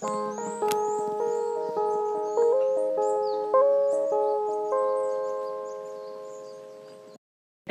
[0.00, 0.08] ラ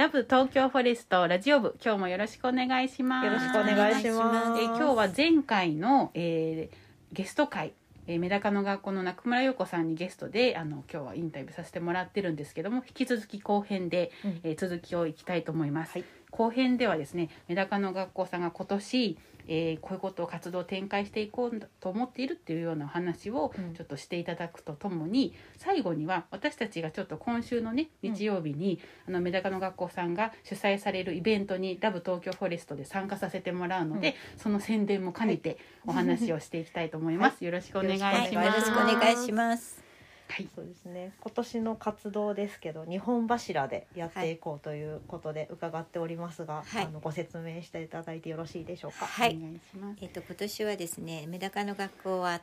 [0.09, 3.25] ブ東京フォレストラジオ部今日もよろしくお願いします。
[3.25, 6.77] よろしくお願いしますえー今日は前回の、えー
[7.11, 7.73] ゲスト会、
[8.05, 15.93] えーメダカの学校の中村陽子さんにゲストであの今日はインタビューさせてもらってるんですけども引き続き後編で、うんえー続きをいきたいと思います。
[15.93, 19.17] はい後編ではですねメダカの学校さんが今年、
[19.47, 37.43] えーこういうことを活動を展開していこうと思っているっていうようなお話をうんちょっとしていただくとともに、最後には私たちがちょっと今週のねうん日曜日に、あのメダカの学校さんが主催されるイベントにラブ東京フォレストで参加させてもらうので、その宣伝も兼ねてお話をしていきたいと思います。
[37.43, 38.15] よろしくお願いします。
[38.15, 39.88] はいよろしくお願いします。
[40.29, 40.47] はい。
[40.55, 41.11] そうですね。
[41.19, 46.85] 今年の活動ですけど日本柱でやっていこうということで伺っておりますが、はい。
[46.85, 49.05] あのご説明していただいてよろしいでしょうか？
[49.05, 49.35] はい。
[49.35, 49.97] お願いします。
[50.01, 52.41] えっと今年はですね、メダカの学校は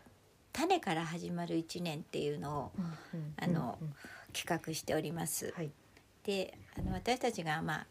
[0.52, 2.72] 種から始まる一年っていうのを
[3.14, 3.94] うんあのうんうん。
[4.33, 5.55] 企画しております。
[5.56, 5.70] はい。
[6.24, 7.86] で、あの私たちがまあ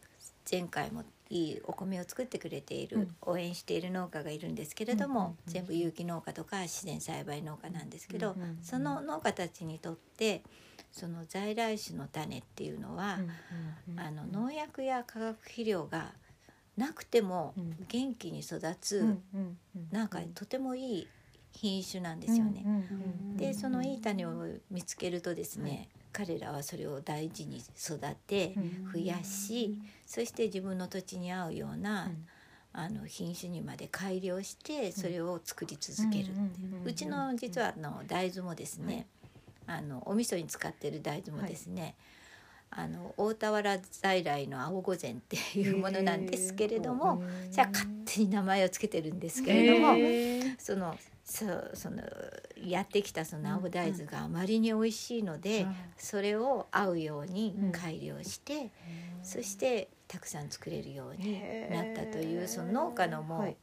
[0.48, 3.16] 前回もいいお米を作ってくれている、うん。
[3.22, 5.36] 応援している農家がいるんですけれども、うんうんうん。
[5.46, 8.58] 全部有機農家とか自然栽培農家なんですけど、うんうんうん。
[8.62, 10.42] その農家たちにとって
[10.92, 16.12] その在来種の種っていうのは、うんうんあの農薬や化学肥料が
[16.76, 17.76] なくてもうん。
[17.88, 21.08] 元気に育つ、うんうんうんなんかとてもいい
[21.52, 22.62] 品種なんですよね。
[22.64, 22.80] うんうん
[23.30, 24.32] うんでそのいい種を
[24.70, 28.92] 見つけるとですね、彼らはそれを大事に育てうん。
[28.92, 32.26] 増やしそして自分の土地に合うような、うん。
[32.72, 36.26] あの品種にまで改良してそれを作り続ける
[36.84, 36.92] う。
[36.92, 39.06] ちの実はあの大豆もですね、
[39.66, 41.94] あのお味噌に使ってる大豆もですね、
[42.70, 49.94] あの大田原在来の青御前っていうものなんですけれども、じゃあ勝手に名前をつけてるんですけれども、
[50.58, 52.02] そのそうその
[52.64, 55.74] やってきたその青大豆があまりに美味しいので、うん。
[55.98, 58.70] それを合うように改良して、
[59.22, 61.40] そしてたくさん作れるように
[61.70, 63.56] なったというその農家のもう、はい。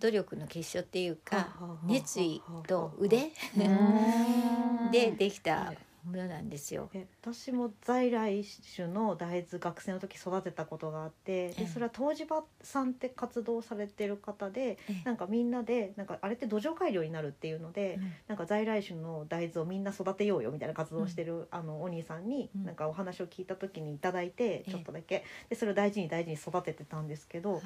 [0.00, 3.30] 努力の結晶っていうか熱意と腕？
[3.56, 4.90] うん。
[4.92, 5.72] でできた
[6.04, 6.90] ものなんですよ。
[6.92, 8.44] え私も在来
[8.76, 11.60] 種の大豆学生の時育てたことがあってええ。
[11.64, 15.02] でそれは湯治場さんって活動されてる方でええ。
[15.04, 18.12] なんかみんなでなんかあれって土壌改良になるっていうので、うん。
[18.28, 22.64] なんか在来種の大豆をみんな育てようよみたいな活動をしてる、あのお兄さんにうん。
[22.64, 24.70] なんかお話を聞いた時にいただいて、ええ。
[24.70, 25.24] ちょっとだけ。
[25.48, 27.62] でそれを大事に大事に育ててたんですけど、はい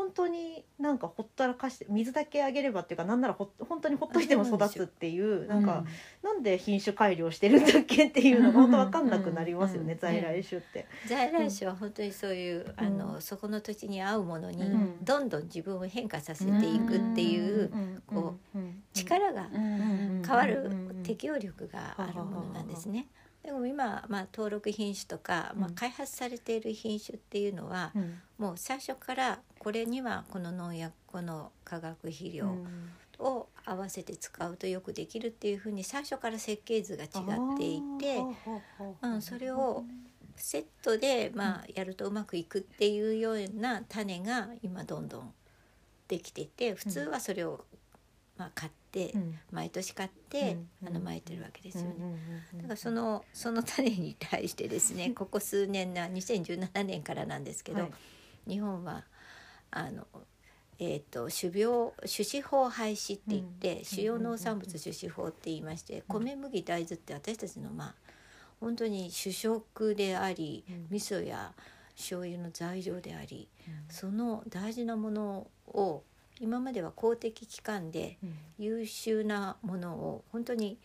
[0.00, 5.84] 本当になんかほったらかして水だけあげればっていうかなんならほ本当にほっといても育つっていうなんか、
[6.22, 10.86] なんで品種改良してるんだっけっていうのが本当わかんなくなりますよね、うん在来種って。
[11.06, 15.04] 在来種は本当にそういう、あのそこの土地に合うものにうん。
[15.04, 17.70] どんどん自分を変化させていくっていう
[18.06, 23.06] こう、うん力がうん変わるうん適応力があるものなんですね。
[23.42, 28.20] でも今、まあ、登録品種とか、まあうん、開発されている品種っていうのは、うん。
[28.38, 32.56] もう最初からこれにはこの農薬この化学肥料
[33.18, 38.22] を合わせて使うとよくできるっていうふうに最初から設計図が違っていて、
[39.02, 39.84] うん、それを
[40.36, 45.32] セットで、まあ、やるとうまくいくっていうような種が今どんどん
[46.08, 47.64] できてて普通はそれを、
[48.40, 49.14] まあ、買って、
[49.52, 50.88] 毎年買って、うん。
[50.88, 51.90] あの巻いてるわけですよね。
[52.56, 57.90] だからそののその種に対してですねここ数年な2017年からなんですけど、はい。
[58.48, 59.04] 日本は
[59.70, 60.06] あの、
[60.78, 63.84] えー、と種苗種子法廃止って言って、うん。
[63.84, 67.94] 主要農産物種子法って言いまして、米麦大豆って私たちのまあ
[68.58, 70.86] 本当に主食であり、うん。
[70.88, 71.52] 味噌や
[71.94, 73.50] 醤油の材料であり
[73.90, 76.02] その大事なものを
[76.40, 78.18] 今までは公的機関で
[78.58, 80.78] 優秀なものを本当に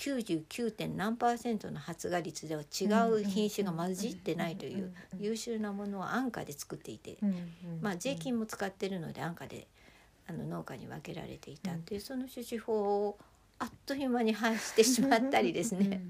[0.00, 0.70] 99.
[0.70, 7.18] 点何パーセントの発芽率では違う品種が混じってないという優秀なものを安価で作っていて、
[7.82, 9.66] まあ、税金も使ってるので安価で
[10.26, 13.18] あの農家に分けられていたっていうその種子法を
[13.58, 16.00] あっという間に廃してしまったりですね。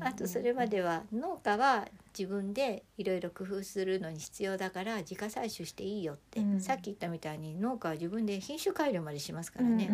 [0.00, 6.60] あとそれまでは農家は自分でいろいろ工夫するのに必要だから自家採取していいよって、うん。
[6.60, 9.90] さっき言ったみたいに農家は自分で品種改良までしますからね、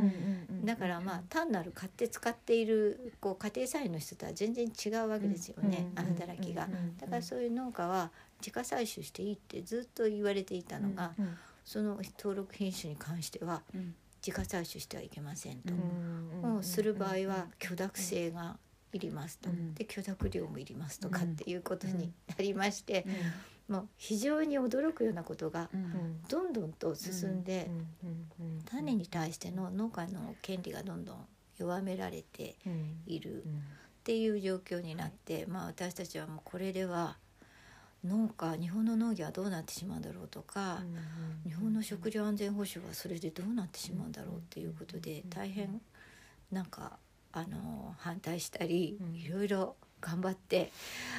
[0.64, 6.68] だからまあ単なる買って使っているこう家庭菜園の人とは全然違うわけですよね、うん働きが。
[6.98, 11.12] だからそういう農家は自家採取していいってずっと言われていたのが、
[11.64, 13.94] その登録品種に関してはうん。
[14.26, 15.72] 自家採取してはいけませんと。
[16.62, 18.58] する場合は許諾性が
[18.92, 19.74] いりますと、うん。
[19.74, 23.06] で許諾料もいりますとかっていうことになりまして、
[23.68, 26.22] もう非常に驚くようなことがうん。
[26.28, 27.70] どんどんと進んで、
[28.02, 28.08] うん。
[28.08, 28.56] うん。
[28.56, 28.62] うん。
[28.64, 31.26] 種に対しての農家の権利がどんどん
[31.58, 32.96] 弱められてうん。
[33.06, 33.62] いるっうん。
[34.02, 37.18] ていう状況になって、まあ私たちはもうこれでは
[38.04, 40.82] 農家日本の農業はどうなってしまうんだろうとか、
[41.44, 45.80] 日本の食料安全保障はそれでどうなってしまうんだろうっていうことで大変
[46.50, 46.98] なんか
[47.32, 49.16] あの反対したりうん。
[49.16, 50.72] いろいろ頑張って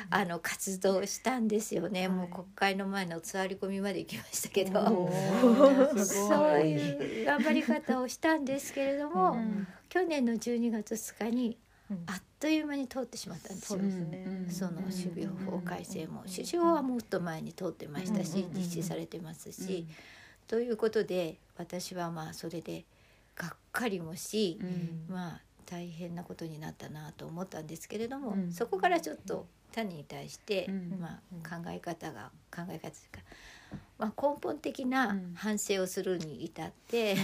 [0.10, 2.18] あの活動したんですよね、はい。
[2.18, 5.10] もう国会の前の座り込みまで行きましたけど、
[5.96, 9.68] そういう頑張り方をしたんですけれども、うん。
[9.88, 11.58] 去年の12月2日に
[11.92, 12.04] うん。
[12.08, 13.80] あっという間に通ってしまったんですよ。
[14.50, 18.58] その種苗法改正もうん首相はもっと前に通ってましたしうん。
[18.58, 19.86] 実施されてますし。
[20.48, 22.84] ということで私はまあそれで
[23.36, 25.14] がっかりもしうん。
[25.14, 28.52] まあ大変なことになったなと思ったんですけれどもうん。
[28.52, 31.00] そこからちょっと種に対してうん。
[31.00, 33.20] まあ考え方が考え方というか
[33.98, 37.16] まあ根本的な反省をするに至って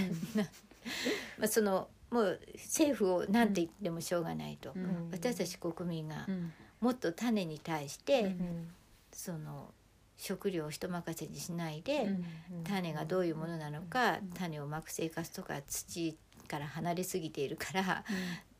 [1.37, 4.71] まあそのもう政府を何て言ってもしょうがないと。
[4.75, 5.09] うん。
[5.11, 6.53] 私たち国民がうん。
[6.79, 8.67] もっと種に対して、うん。
[9.11, 9.73] その
[10.15, 12.03] 食料を人任せにしないで、
[12.51, 12.63] うん。
[12.63, 16.17] 種がどういうものなのか、種をまく生活とか土
[16.47, 18.03] から離れすぎているから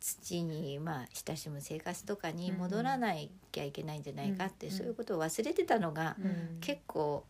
[0.00, 3.14] 土にまあ親しむ生活とかに戻らな
[3.50, 4.72] きゃいけないんじゃないかって、うん。
[4.72, 6.58] そういうことを忘れてたのが、うん。
[6.60, 7.24] 結構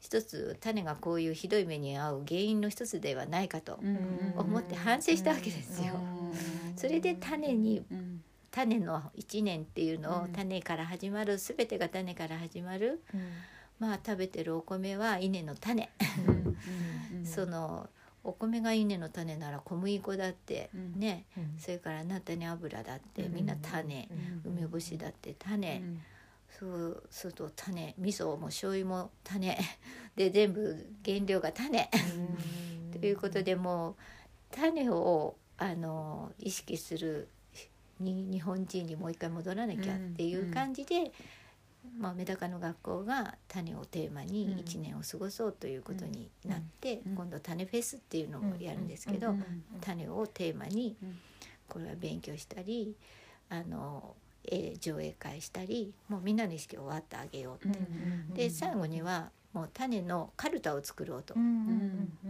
[0.00, 4.34] 一つ種がこういうひどい目に遭う原因の一つではないかとうん。
[4.36, 6.00] 思って反省したわけですよ。
[6.76, 8.22] それで種にうん。
[8.52, 10.32] 種の1年っていうのをうん。
[10.32, 13.02] 種から始まる全てが種から始まる
[13.78, 15.88] まあ食べてるお米は稲の種、
[16.26, 16.58] うん。
[17.14, 17.24] うん。
[17.24, 17.88] その
[18.22, 21.00] お米が稲の種なら小麦粉だってうん。
[21.00, 21.24] ね、
[21.58, 24.08] それから菜種油だってみんな種、
[24.44, 26.00] 梅干しだって種、うん。
[26.58, 27.94] そうすると種。
[27.98, 29.58] 味噌も醤油も種。
[30.16, 31.88] で全部原料が種。
[32.92, 33.96] ということでもう
[34.50, 37.28] 種をあの意識する
[38.00, 41.12] に日本人にもう一回戻らなきゃっていう感じで、
[41.98, 47.14] まあ、メダカの学校が種をテーマに1年を過ごそうということになって、うん。
[47.14, 49.44] 今度種フェスっていうのをやるんですけど、うん
[49.80, 51.18] 種をテーマにうん。
[51.68, 52.96] これは勉強したり
[53.48, 57.78] あの、えー上映会したりもうみんなの意識をわってあげようって。
[58.34, 61.34] で最後にはもう種のカルタを作ろうと。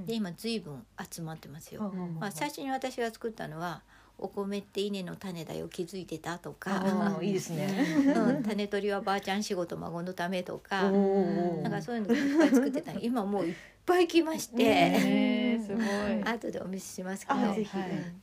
[0.07, 1.93] で今随分集まってますよ。
[2.19, 3.83] まあ、最初に私が作ったのは
[4.21, 7.19] 「お米って稲の種だよ気づいてた?」とか。
[7.23, 7.69] いいですね。
[8.15, 10.91] 「うん、種取りはばあちゃん仕事孫のため」とか。
[10.91, 12.93] なんかそういうのいっぱい作ってた。
[13.01, 13.55] 今もういっ
[13.87, 16.23] ぱい来まして、すごい。
[16.25, 17.41] 後でお見せしますけど、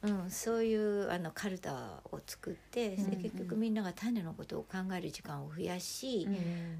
[0.04, 6.38] うん、そういうあのカルタを作って、結局みんなが種のことを考える時間を増やし、うん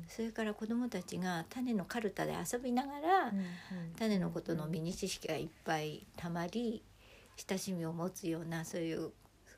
[0.08, 3.34] それから子どもたちが種のカルタで遊びながら、
[3.98, 6.82] 種のことのミニ知識がいっぱいたまり
[7.38, 9.12] 親しみを持つようなそういう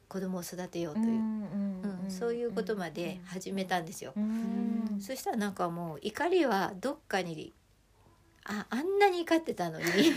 [0.08, 4.14] 子供を育てようという、うんそういうことまで始めたんですよ。
[4.20, 4.98] ん。
[5.00, 7.54] そしたらなんかもう怒りはどっかに
[8.46, 9.86] ああんなに怒ってたのに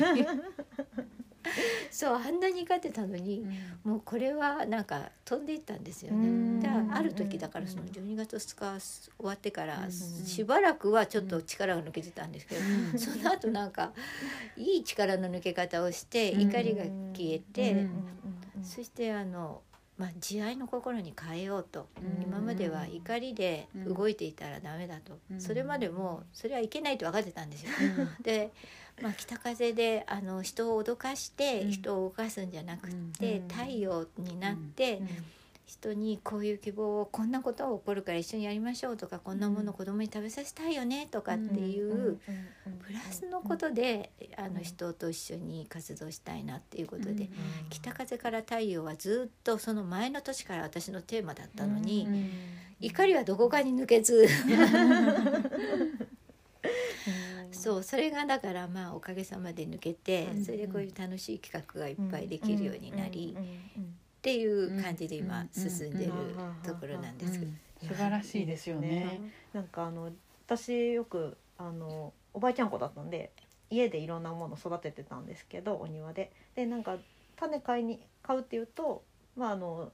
[1.90, 3.46] そうあんなに怒ってたのに、
[3.84, 6.60] もうこれはなんか飛んでいったんですようん。
[6.60, 6.68] ね。
[6.68, 9.92] である時だからその12月2日終わってからうん。
[9.92, 12.98] しばらくはちょっと力が抜けてたんですけど、うん。
[12.98, 13.92] その後なんか
[14.56, 16.40] いい力の抜け方をしてうん。
[16.42, 16.84] 怒りが
[17.14, 17.72] 消えて、
[18.56, 18.64] うん。
[18.64, 19.62] そしてあの、
[19.98, 22.22] まあ、慈愛の心に変えようと、うん。
[22.22, 25.40] 今までは怒りで動いていたらダメだと、うん。
[25.40, 27.70] それまでもそれはいけないと分かってたんですよ。
[28.22, 28.50] で、
[29.00, 31.70] まあ、北風であの人を脅かしてうん。
[31.70, 35.00] 人を動かすんじゃなくって、うん太陽になって、
[35.64, 42.18] 人にこういう希望をこんなことが起こるから一緒にやりましょうとかこんなもの子供に食べさせたいよねとかっていう、
[42.86, 47.30] プラスのことで、あの人と一緒に活動したいなっていうことで、
[47.70, 52.06] 北風から太陽はずっとその前の年から私のテーマだったのに、
[52.80, 54.28] 怒りはどこかに抜けず
[57.52, 63.82] そうそれがだからまあおかげさまで抜けて、うんそれでこういう楽しい企画がいっぱいできるようになり、っ
[64.20, 66.12] ていう感じで今うん進んでる
[66.64, 67.52] ところなんですけど。
[67.82, 69.20] 素晴らしいですよね。
[69.52, 70.10] なんかあの
[70.46, 73.32] 私よくあのおばあちゃん子だったんで
[73.70, 76.32] 家でいろんなもの育ててたんですけどお庭で。
[76.54, 76.96] でなんか
[77.36, 79.02] 種買いに買うっていうと
[79.36, 79.92] まああの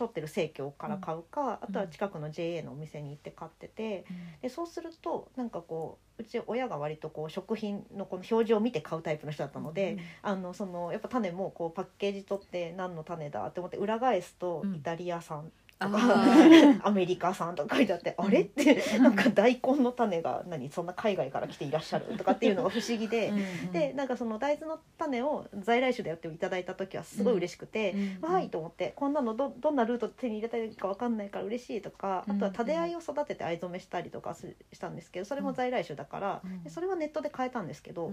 [0.00, 4.06] 取ってる生協から買うか、あとは近くの JA のお店に行って買ってて
[4.40, 14.74] でそうするとなんかこううち親が割とこう食品のこの表示を見て買うタイプの人だったので、あのそのやっぱ種もこうパッケージ取って何の種だって思って裏返すとうん。
[14.74, 18.42] イタリア産とかあアメリカ産とか書いてあってあれ？
[18.42, 23.32] ってなんか大根の種が何そんな海外から来ていらっしゃるとかっていうのが不思議で。
[23.72, 38.12] でなんかその大豆の種を在来種でやっていただいた時はすごい嬉しくて、わーいと思ってこんなのどどんなルートで手に入れたらいいか分かんないから嬉しいとかあとはタデアイを育てて藍染めしたりとかすしたんですけどそれも在来種だから、それはネットで買えたんですけど、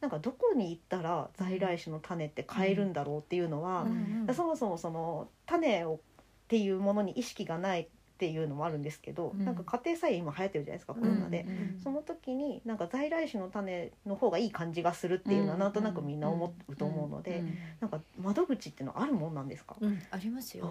[0.00, 3.86] なんかどこに行ったら在来種の種って買えるんだろうっていうのは、
[4.34, 6.00] そもそもその種を
[6.46, 9.44] っていうものに意識がないっていうのもあるんですけど、うん。
[9.44, 11.44] なんか家庭菜園今流行ってるじゃないですかコロナで。
[11.84, 17.44] その時になんか在来種の種の方がいい感じがするっていうのはなんとなくみんな思うと思うので、
[17.78, 19.76] なんか窓口っていうのはあるもんなんですか？
[19.78, 20.64] うん、ありますよ。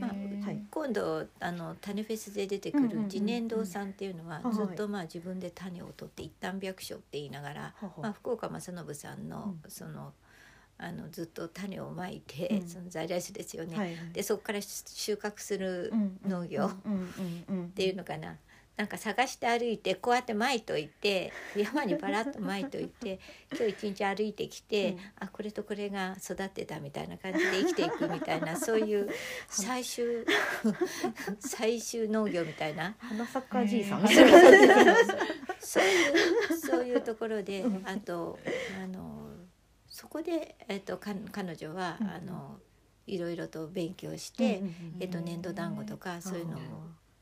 [0.00, 0.62] まあはい。
[0.70, 3.04] 今度あの種フェスで出てくるうんうんうんうん。
[3.06, 9.70] 自然堂さんっていうのははいずっとまあ自分で種を取って一旦百姓って言いながら、ははまあ、福岡正信さんのうん。
[9.70, 10.14] その
[10.78, 12.68] あのずっと種をまいて、うん。
[12.68, 13.76] その在来種ですよね。
[13.76, 16.66] はいでそこから収穫するうん農業。
[16.66, 18.36] っていうのかな。
[18.76, 23.18] なんか探して歩いてこうやってまいといて 山にバラッとまいといて
[23.50, 24.98] 今日一日歩いてきて、うん。
[25.20, 29.08] あこれとこれが育ってたみたいな感じで生きていくみたいな そういう
[29.48, 30.26] 最終
[31.40, 32.94] 最終農業みたいな。
[32.98, 34.06] 花じいさん。
[34.06, 37.82] そういうそういうところでうん。
[37.88, 38.38] あと
[38.78, 39.25] あの
[39.96, 42.58] そこで、えっと、か彼女は、うんあの
[43.06, 44.60] いろいろと勉強して、
[44.98, 46.58] えっと、粘土団子とかそういうのを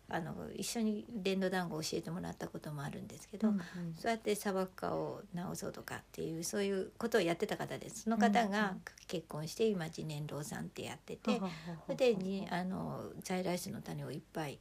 [0.08, 3.52] あの一緒に粘土団子を教えてもらったこともあるんですけど、
[3.98, 11.38] そうやって砂漠化を直そうとかっていうそういうことをやってた方ですその方がうんうん結婚して今自年老さんってやってて、
[11.84, 14.58] それでにあの在来種の種をいっぱい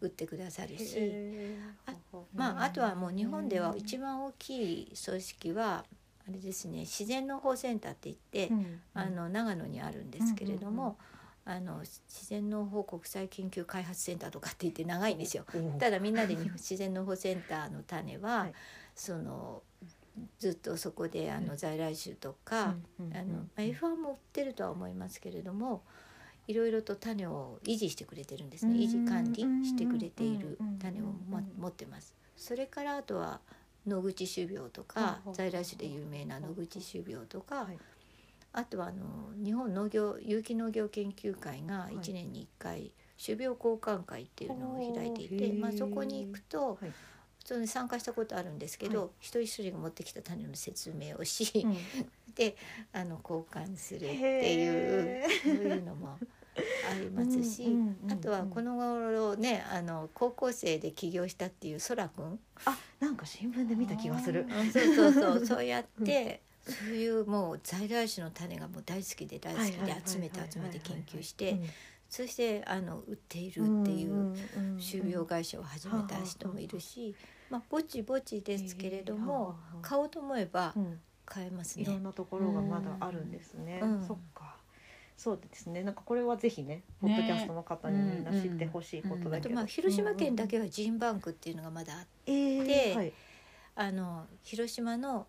[0.00, 1.12] 売ってくださるし、
[1.84, 1.92] あ
[2.34, 5.84] まあ、あとはもう日本では一番大きい組織は
[6.28, 8.54] あれですね自然農法センターって言って、
[8.94, 10.96] あの長野にあるんですけれども、
[11.44, 15.44] あの自然農法国際研究開発センターとかって言って長いんですよ。
[15.78, 18.52] ただみんなで日本 自然農法センターの種は、はい。
[18.94, 19.62] その
[20.38, 25.82] ずっとそこであの在来種とか、あのまあ F1 も売ってるとは思いますけれども
[26.46, 28.72] いろいろと種を維持してくれてるんですね。
[28.72, 31.04] うん維持管理してくれているうんうん種を
[31.58, 32.14] 持ってます。
[32.36, 33.40] それからあとは
[33.86, 37.78] 野口種苗とか在来種で有名な野口種苗とか、はい。
[38.52, 39.04] あとはあの
[39.44, 41.96] 日本農業有機農業研究会がい。
[41.96, 46.92] 1年に1回種苗交換会っていうのを開いていて、まあ、そこに行くと、はい。
[47.44, 49.08] それに参加したことあるんですけど、はい。
[49.20, 51.66] 一人一人が持ってきた種の説明をし、
[52.34, 52.56] で
[52.92, 56.18] あの交換するっていうそういうのも
[56.90, 57.76] ありますし、
[58.10, 64.46] あとはこの頃ねあの高校生で起業したっていうそらくんあなんか新聞で見た気がする。
[64.48, 71.60] うんそうそうそう そうやって、そういうもう在来種の種がもう大好きで大好きで集めて集めて研究して
[72.08, 74.34] そしてあの売っているっていう
[74.78, 77.14] 種苗会社を始めた人もいるし、
[77.50, 81.00] まあ、ぼちぼちですけれども買おうと思えばうん。
[81.26, 82.04] 買えますいろんね。
[82.04, 83.80] なところがまだあるんですね。
[83.82, 84.06] うん。
[84.06, 84.53] そっか。
[85.16, 85.82] そうですね。
[85.82, 89.48] なんかこれはぜひね、ポッドキャストの方にみんな知ってほしいことだけど。
[89.48, 93.12] あとまあ広島県だけはジンバンクっていうのがまだあってえーではい。
[93.76, 95.26] あの広島の、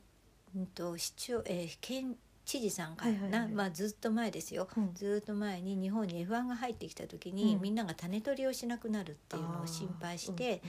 [0.56, 2.16] うん、と市長、えー県
[2.46, 4.68] 知事さんがな、まあ、ずっと前ですよ。
[4.78, 4.94] うん。
[4.94, 7.62] ずっと前に日本に F1 が入ってきた時に、うん。
[7.62, 10.62] みんなが種取りをしなくなるっていうのを心配して、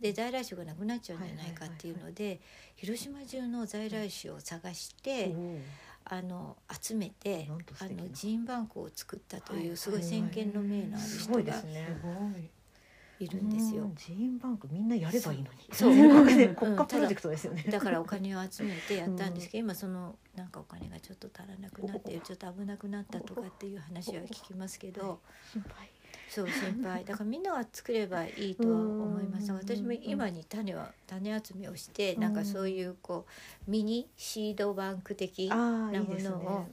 [0.00, 2.40] で在来種がなくなっちゃうんじゃないかっていうので、
[2.76, 5.62] 広島中の在来種を探して、うん
[6.06, 7.48] あの集めて
[7.80, 9.64] あのジーンバンクを作ったとはい。
[9.64, 11.42] いうすごい先見の明のあるす人がご
[13.20, 13.84] いるんですよ。
[13.84, 13.92] う。
[13.96, 15.58] ジーンバンクみんなやればいいのに。
[15.72, 15.94] そう。
[15.94, 17.62] 国家プロジェクトですよね。
[17.62, 25.20] だからお金を集めてやったんですけど、今そのなんかお金がちょっと足らなくなってちょっと危なくなったとかっていう話は聞きますけど。
[25.52, 25.93] 心配。
[26.34, 29.52] そう心配 だからみんなが作ればいいとは思います。
[29.52, 33.24] うん私も今に種は種集めをしてなんかそういうこ
[33.68, 36.66] うミニシードバンク的ないものを。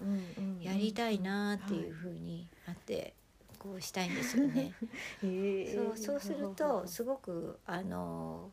[0.62, 3.14] やりたいなっていうふうにあって
[3.60, 4.74] こうしたいんですよね。
[5.22, 8.52] そうそうするとすごくあの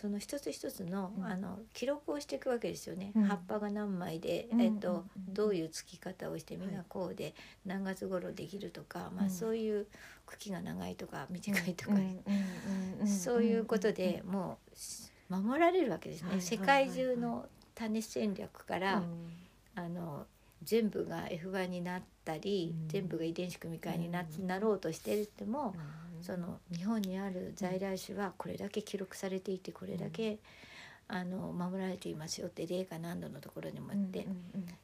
[0.00, 1.24] その一つ一つの,、うん。
[1.24, 3.24] あの記録をしていくわけですよね、うん。
[3.24, 4.60] 葉っぱが何枚で、うん。
[4.60, 7.34] えっとどういうつき方をしてはい実がこうで
[7.66, 9.86] 何月頃できるとか、まあ、うんそういう
[10.24, 11.96] 茎が長いとか短いとか、
[13.06, 14.58] そういうことでも
[15.30, 19.32] う守られるわけですね、はい世界中の種戦略から、うん。
[19.74, 20.26] あの
[20.62, 22.88] 全部が F1 になったり、うん。
[22.88, 24.46] 全部が遺伝子組み換えにな,、うん。
[24.46, 30.38] なろうとしていても、うんその日本にある在来種はこれだけ記録されていてこれだけ、
[31.10, 34.26] あの守られていますよって霊か何度のところにもあって、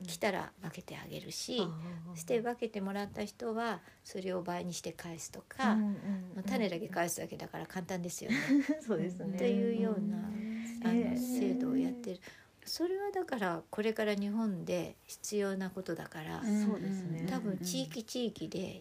[0.07, 1.63] 来たら分けてあげるし、
[2.15, 5.77] そして分けてもらった人はそれを倍にして返すとか、
[6.35, 8.39] まあ種だけ返すだけだから簡単ですよね。
[8.81, 9.35] そうですね。
[9.35, 10.21] っていうようなあ
[10.93, 11.41] のえー。
[11.41, 12.21] 制度をやってる。
[12.65, 18.81] それはだからこれから日本で必要なことだから、そうですね多分地域地域で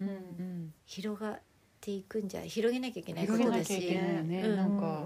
[0.85, 1.41] 広がっ
[1.83, 4.21] ていくんじゃ広げなきゃいけないことだしね。
[4.45, 5.05] うんなんか。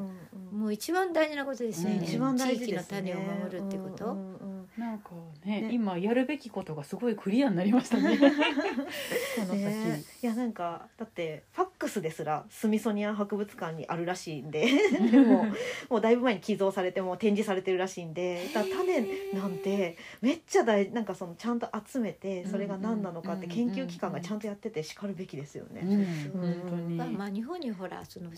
[0.52, 2.04] もう一番大事なことですよね、うん。
[2.04, 4.47] 一番大事地域の種を守るってこと、うんうんうん
[4.78, 5.12] なんか
[5.44, 5.70] ねね。
[5.74, 8.18] 今やるべきことがすごいクリアになりましたね。
[8.20, 10.04] この先、ね。
[10.22, 14.68] いやなんかだってファックスですらスミソニアン博物館にあるらしいんで。
[15.28, 15.44] も
[15.90, 18.48] うもうだいぶ前に寄贈されてもう展示されてるらしいんで。
[18.54, 19.02] だ種
[19.34, 25.82] なんてめっちゃ大なんかそのちゃんと集めてそれが何なのかって研究機関がちゃんとやっててしかるべきですよね。
[25.84, 26.42] うん。
[26.42, 28.30] 本当に、まあ、まあ日本にほらその、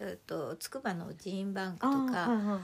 [0.00, 2.60] えっと筑波のジーンバンクとか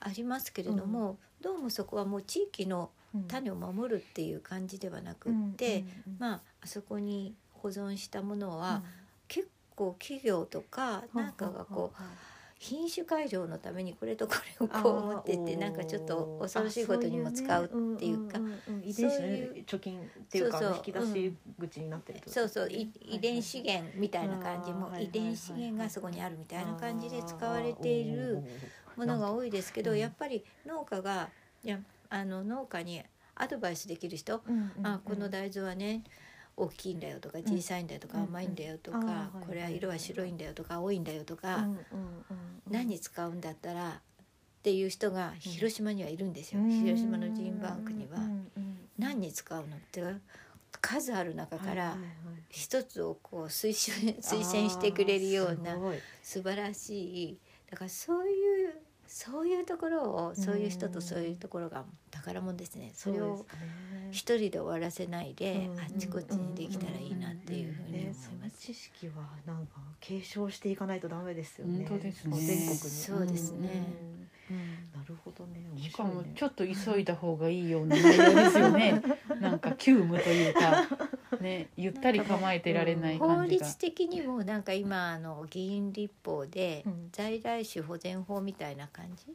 [0.00, 3.24] ありますけれども、どうもそこはもう地域のうん。
[3.26, 5.84] 種を守るっていう感じではなくって、
[6.18, 8.82] まああそこに保存したものは、
[9.28, 12.02] 結構企業とかなんかがこう
[12.58, 18.38] 品種改良のためにこれとこれをこう持ってってなんかちょっと恐ろしいことにも使うっていうか
[18.82, 19.16] 遺伝子
[19.76, 28.42] 貯金っていうか引き出し口になってるそうそう遺伝資源みたいな感じも遺伝資源がそこにあるみたいな感じで使われている
[28.96, 31.28] ものが多いですけどやっぱり農家が
[31.62, 31.78] いや
[32.10, 33.02] あの農家に
[33.36, 34.42] アドバイスできる人
[34.82, 36.02] あこの大豆はね
[36.58, 38.24] 大きいんだよとか小さいんだよとかうん。
[38.24, 41.68] 甘いんだよとかはいこれは色は白いんだよとか青いんだよとうんか
[42.70, 44.00] 何に使うんだったらっ
[44.62, 46.60] ていう人が広島にはいるんですよ。
[46.60, 46.70] うん。
[46.70, 48.18] 広島のジーンバンクには。
[48.98, 50.02] 何に使うのって
[50.80, 51.96] 数ある中から
[52.50, 55.76] 一つをこう推薦推薦してくれるような
[56.22, 57.38] 素晴らしい
[57.70, 58.27] だからそう
[59.20, 62.92] そういうところをそういう人とそういうところが宝物ですね。
[62.94, 63.44] それを
[64.12, 65.80] 一人で終わらせないでうん。
[65.80, 68.60] あっちこっちにできたらいいなっていうふうに思いね、ます。
[68.60, 69.66] 知識はなん。
[69.66, 71.84] か継承していかないとダメですよね。
[71.88, 72.76] 本当ですね全国に。
[72.76, 73.68] そうですね
[74.50, 74.56] うん。
[74.56, 74.66] うん。
[75.00, 75.68] なるほどね。
[75.74, 79.02] 面しかもちょっと急いだ方がいいような内容ですよね
[79.40, 79.58] なん。
[79.58, 80.86] か急務というか
[81.40, 83.66] ねゆったり構えてられない法感じが。
[83.66, 87.08] 律的にもなんか今あの議員立法でうん。
[87.12, 89.34] 在来種保全法みたいな感じ？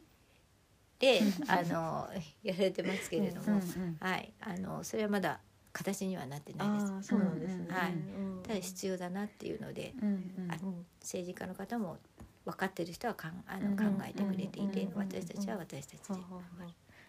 [0.98, 2.08] であの
[2.42, 4.32] やられてますけれども、うんうんはい。
[4.40, 5.40] あのそれはまだ
[5.72, 7.08] 形にはなってないです。
[7.08, 7.66] そうなんですね。
[7.68, 7.92] はい。
[7.92, 11.98] うんただ必要だなっていうのでうんうん政治家の方も
[12.44, 16.14] 分かってる人はかんあのうん考えてくれていてうん私たちは私たちで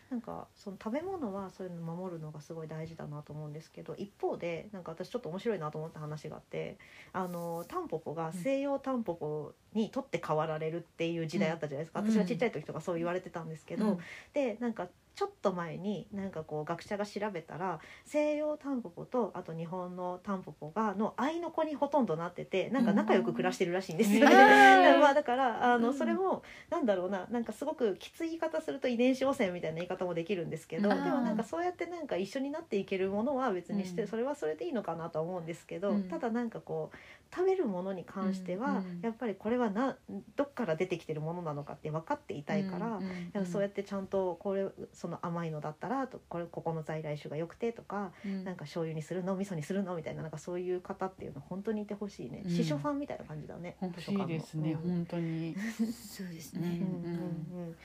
[0.10, 6.78] なんかその食べ物はそういうの守るのがすごい大事だなと思うんですけど一方でなんか私ちょっと面白いなと思った話があって
[7.12, 12.12] あのタンポポが西洋タンポポに取って代わられるっていう時代あったじゃないですか、うん。
[12.12, 14.00] 私はちっちゃい時とかそう言われてたんですけど、うん。
[14.34, 24.28] でなんかちょっと前になんかこう学者が調べたら西洋タンポポとあと日本のタンポポがの愛の子にほとんどなっててなんか仲良く暮らしてるらしいんですよ。
[24.28, 24.36] ね。
[24.36, 25.98] うんだからまあだからあの、うん。
[25.98, 34.08] それもなんだろうななんかすごくきつい言い方すると遺伝子汚染みたいな言い方もできるんですけど、うんでもなんかそうやってなんか一緒になっていけるものは別にして、うん。
[34.08, 36.04] それはそれでいいのかなとは思うんですけど、うん。
[36.10, 36.98] ただなんかこう
[37.34, 39.98] 食べるものに関しては、やっぱりこれはな
[40.36, 43.00] どっから出てきてるものなのかって分かっていたいから。
[43.46, 48.44] そうやってちゃんとこれその甘いのだったらとこれここの在来種が良くてとか、うん。
[48.44, 52.52] なんか醤油にするの味噌にするのみたいななんかそういう方っていうの本当にいてほしいね、うん。
[52.52, 54.92] 司書ファンみたいな感じだね欲しいですね、うん。
[54.92, 55.56] 本当に。
[55.92, 57.76] そうですね、うんうんうん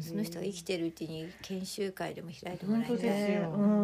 [0.00, 2.96] その人が生きてるうちに研修会でも開いてもらいたい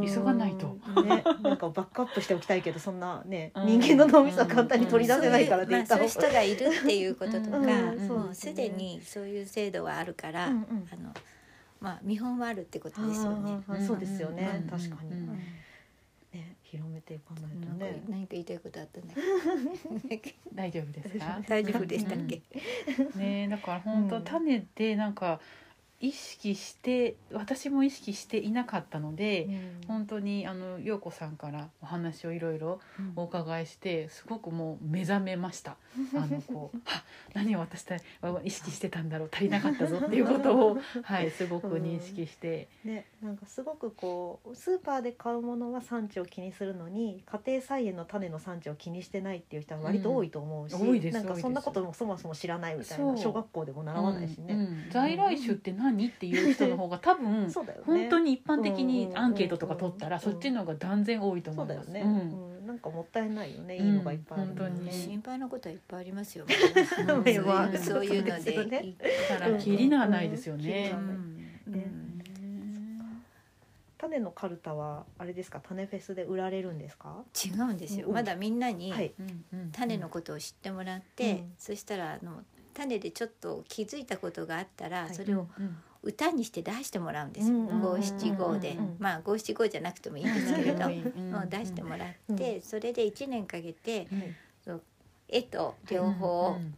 [0.07, 0.67] 急がないと。
[1.03, 10.63] ね、なんかバックアップしておきたいけどそんなね、うん人間の脳みそは簡単に取り出せないからってまあ、言ったそういう人がいるっていうこととか、もうすでにそういう制度はあるから、あの
[11.81, 13.63] まあ見本はあるってことですよね。
[13.87, 15.27] そうですよね、うん確かに、うん。
[15.29, 21.41] ね広めていかないとね、何か言いたいことあったんだっけ 大丈夫ですか？
[21.47, 22.43] 大丈夫でしたっけ、
[23.17, 24.25] ねだから本当うん。
[24.25, 25.41] 種でなんか
[26.05, 29.49] 意識して私も意識していなかったので、
[29.89, 32.81] 本当にあの陽子さんからお話をいろいろ
[33.17, 35.77] お伺いしてすごくもう目覚めました。
[36.15, 50.89] あのこうは何を私たは意識してたんだろう足りなかったぞっていうことを はいすごく認識して、ね、なんかすごくこうスーパーで買うものは産地を気にするのに家庭菜園の種の産地を気にしてないっていう人は割と多いと思うし、うん。
[50.91, 54.55] 多いですなんかそんなこともそもそも知らないみたいな小学校でも習わないしね。
[54.55, 54.91] うんうん。
[54.91, 57.85] 在来種って何っていう人の方が 多分そうだよね。
[57.87, 60.23] 本当に一般的にアンケートとか取ったらうん。
[60.23, 61.85] そっちの方が断然多いと思います。
[61.87, 62.59] そうだよね、うん。
[62.59, 62.67] うん。
[62.67, 64.93] なんかもったいないよねいいのがいっぱいあるのうん本当に。
[64.93, 66.45] 心配なことはいっぱいありますよ。
[66.49, 67.07] うん。
[67.07, 68.87] そういうまあそういうので
[69.29, 70.93] だからキリがないですよね。
[71.67, 71.73] うん。
[71.73, 72.15] ね。
[73.97, 75.61] 種のカルタはあれですか？
[75.61, 77.25] 種フェスで売られるんですか？
[77.43, 78.15] 違うんですよ、うん。
[78.15, 79.15] まだみんなにはい。
[79.73, 81.53] 種のことを知ってもらって、うん。
[81.57, 82.43] そしたらあの
[82.75, 85.15] 種でちょっと気づいたことがあったら、はい。
[85.15, 85.47] それを
[86.03, 94.07] 歌にして出してもらうんです五七五で、うんまあ五七五じゃなくてもいいんですけれど、うんもう出してもらって、それで1年かけて
[94.67, 94.83] うん。
[95.27, 96.75] 絵と両方うん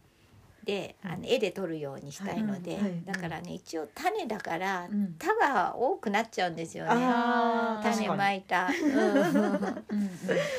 [0.67, 6.91] で、あの絵で撮るようにしたいので、だからね一応種だからうん「田」が多くなっちゃうんですよね。
[7.81, 8.69] 種まいた、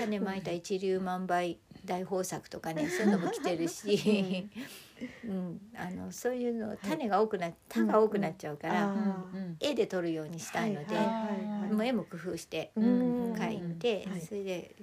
[0.00, 4.48] 種まいた一粒万倍大豊作とかねそういうのも来てるし、
[5.24, 9.56] うん、あのそういうの種が多くな「田」が多くなっちゃうから、あうん。
[9.60, 11.14] 絵で撮るようにしたいので、はいはい。
[11.60, 14.20] はいもう絵も工夫してうん描いて、はい。
[14.20, 14.74] それで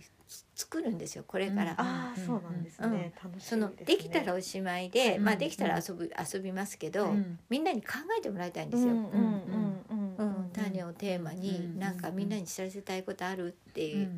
[0.56, 1.72] 作るんですよこれから。
[1.78, 3.14] ああそうなんですね。
[3.24, 3.96] 楽しいそのですね。
[3.98, 7.40] できたらおしまいで、うんまあできたら遊ぶ遊びますけど、うん。
[7.50, 8.92] みんなに考えてもらいたいんですよ。
[8.92, 9.86] うんうんうん。
[9.90, 10.16] うん。
[10.18, 14.10] うん、種をテーマに、うんなんかみんなに知らせたいことあるっていう、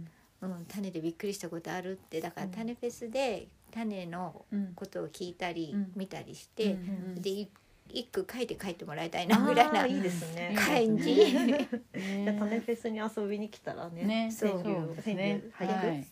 [0.42, 0.66] うん。
[0.68, 2.52] 種でびっくりしたことあるってだからうん。
[2.52, 4.74] 種フェスで種のうん。
[4.76, 5.92] ことを聞いたり、うん。
[5.96, 7.50] 見たりして、うんでい
[7.90, 10.54] 一句書いて帰ってもらいたいなぐらいなあー いいですね。
[10.58, 11.16] 感じ。
[11.16, 14.04] じゃあ種フェスに遊びに来たらね。
[14.04, 14.96] ねそうそう。
[14.96, 15.42] ですね。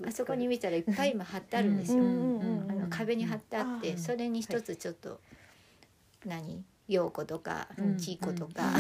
[0.06, 2.04] あそこに見たらいっぱい今貼ってあるんですよ。
[2.04, 3.98] うんうんうんあの壁に貼ってあって、うん。
[3.98, 5.20] それに一つちょっと、
[6.26, 6.64] 何？
[6.88, 7.98] 陽子とかうん。
[7.98, 8.76] ちい子とか、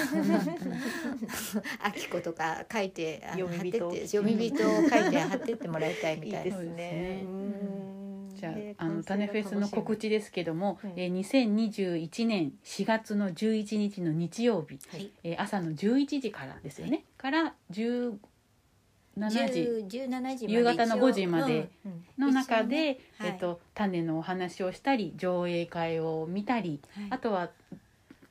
[1.81, 3.89] あき子とか書いてあの貼って読み人。
[3.89, 6.45] って読み人を書いて貼ってってもらいたいみたいな。
[6.45, 6.61] いいですね。
[6.61, 7.21] そうですね。
[7.23, 7.94] うん
[8.35, 15.11] じゃあえーあの種フェスの告知ですけども、うんえー、2021年4月の11日の日曜日、はい。
[15.23, 18.19] えー朝の11時からですよね、から17時。
[19.17, 22.05] 10 17時まで夕方の5時までうん。
[22.17, 22.97] の中で、一緒にね。
[23.17, 23.29] はい。
[23.29, 27.07] えっと種のお話をしたり上映会を見たり、はい。
[27.11, 27.49] あとは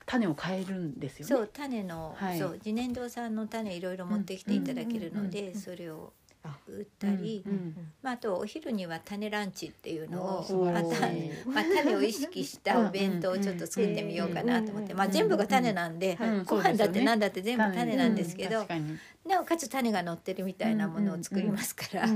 [0.07, 1.35] 種を変えるんですよね。
[1.35, 2.38] そう種の、はい。
[2.38, 6.24] そう自然堂さんの種いろいろ持ってきていただけるので、うんそれをあ
[6.68, 7.74] 売ったり、うんうん。
[8.02, 11.09] まあ、あとお昼には種ランチっていうのをまた、
[11.46, 22.07] まあ、種を意識したお弁当を ちょっと作ってみようかなと思って、うんまあ、全部が種なんで、うんご飯だって何だって全部種なんですけど、確かになおかつ種が乗ってるみたいなものを作りますから、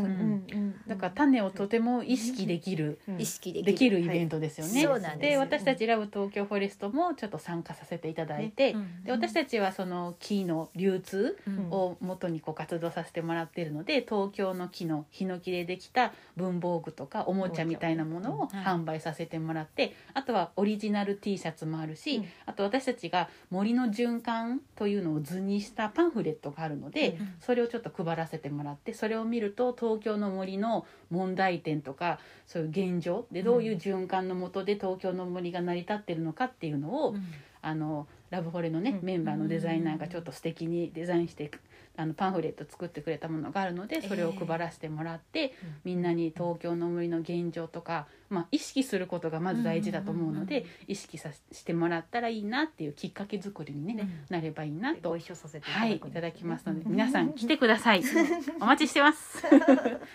[0.86, 3.20] だから種をとても意識できる、うん。
[3.20, 3.72] 意識できる。
[3.72, 5.18] できるイベントですよね。
[5.18, 11.70] で私たちラブ東京フォレストもちょっと参加させていただいて、うんで私たちはその木の流通うん。
[11.70, 18.48] を元にこう活動させてもらっているので東京の木のヒノキでできた文房具とかおもちゃみたいなものをはい。
[18.64, 22.26] 販売させてもらってあとはオリジナル T シャツもあるし、うん。
[22.44, 37.22] あと私たちが森の循環というのを図にしたパンフレットがあるので、うんそれをちょっと配らせてもらってそれを見ると東京の森の問題点とかそういう現状でどういう循環のもとで東京の森が成り立ってるのかっていうのを、うん。
[37.60, 39.06] あのラブホレのね、うん。
[39.06, 41.50] メンバーのデザイナーがちょっと素敵にデザインして
[41.96, 55.16] あのパンフレット作ってくれたものがあるのでそれを配らせてもらって、みんなに東京の森の現状とか、まあ、意識することがまず大事だと思うので、うん意識さしてもらったらいいなっていうきっかけ作りに、ねなればいいなとご。
[55.16, 58.02] 一緒させていたはい、いただきますのでうん皆さん来てください。
[58.60, 59.42] お待ちしてます。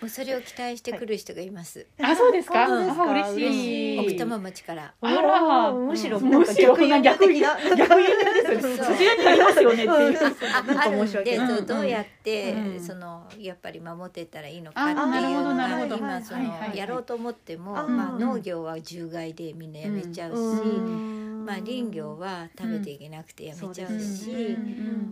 [0.00, 2.66] もうそれを期待してくる人がいます、あ、そうですか？
[2.78, 3.02] ですか？
[3.04, 3.98] あ、嬉しい。
[4.00, 7.40] 奥多摩町からあらむしろうんなんか逆輸入逆輸
[7.76, 8.76] 逆輸入ですよね。
[8.76, 10.18] そうそちらにありますよねっていう。
[10.56, 21.02] あなんかあるんで、申し訳などうやって、うんそのやっぱり守っていったらいいのかっていうのがどなるほど今その、はいはいはいやろうと思っても、あーまあ、農業は獣害でみんなやめちゃうし、う
[21.42, 21.44] ん。
[21.46, 24.56] まあ、林業は食べていけなくてやめちゃうし、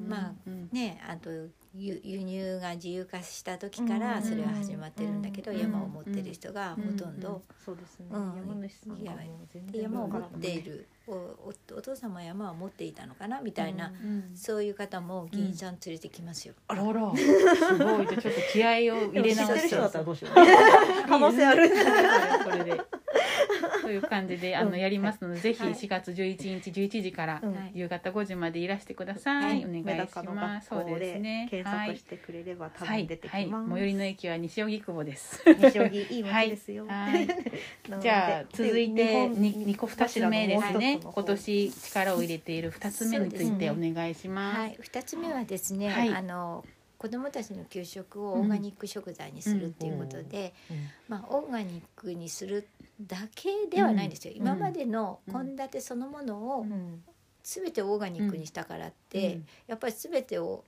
[0.09, 0.69] まあうん。
[0.73, 1.31] ねあと
[1.75, 5.59] 輸輸入が自由化した時からそれは始まってるんだけど、うん。
[5.59, 8.07] 山を持ってる人がほとんど、そうですね。
[8.87, 9.81] うん。
[9.81, 16.55] 山を持っているおおお父様は山を持っていたのかなみたいな、うんそういう方も議員さん連れてきますよ。
[16.69, 18.07] あらら、すごい。
[18.07, 20.35] じゃあちょっと気合を入れでも知ってる直して人だったらどうしよう。
[21.09, 21.71] 可能性ある。
[22.45, 22.81] これで。
[23.83, 25.73] という感じであのやりますので、ぜひはい。
[25.75, 27.43] 4月11日11時から
[27.75, 29.61] 夕方5時までいらしてくださはい。
[29.61, 29.65] い。
[29.65, 30.69] お願いします。
[30.69, 31.49] そうでですね。
[31.51, 31.89] 検はい。
[31.89, 33.47] 索してくれれば多はい分出てきはい。
[33.47, 35.43] ます最寄りの駅は西荻窪です。
[35.59, 36.87] 西荻いい街ですよ。
[38.01, 41.01] じゃあ続いて二個二つ目ですね。
[41.03, 44.59] 今年力を入れている二つ目についてお願いします。
[44.61, 46.09] はい、二つ目はですね、はい。
[46.15, 46.65] あの
[47.03, 50.77] 子どもたちの給食をオーガニック食材にするっていうことで、うん。
[51.09, 52.69] まあ、オーガニックにする
[53.01, 54.39] だけではないんですよ、うん。
[54.39, 57.03] 今までのうん献立そのものをうん。
[57.43, 59.47] 全てオーガニックにしたからって、うん。
[59.67, 60.63] やっぱり全てを、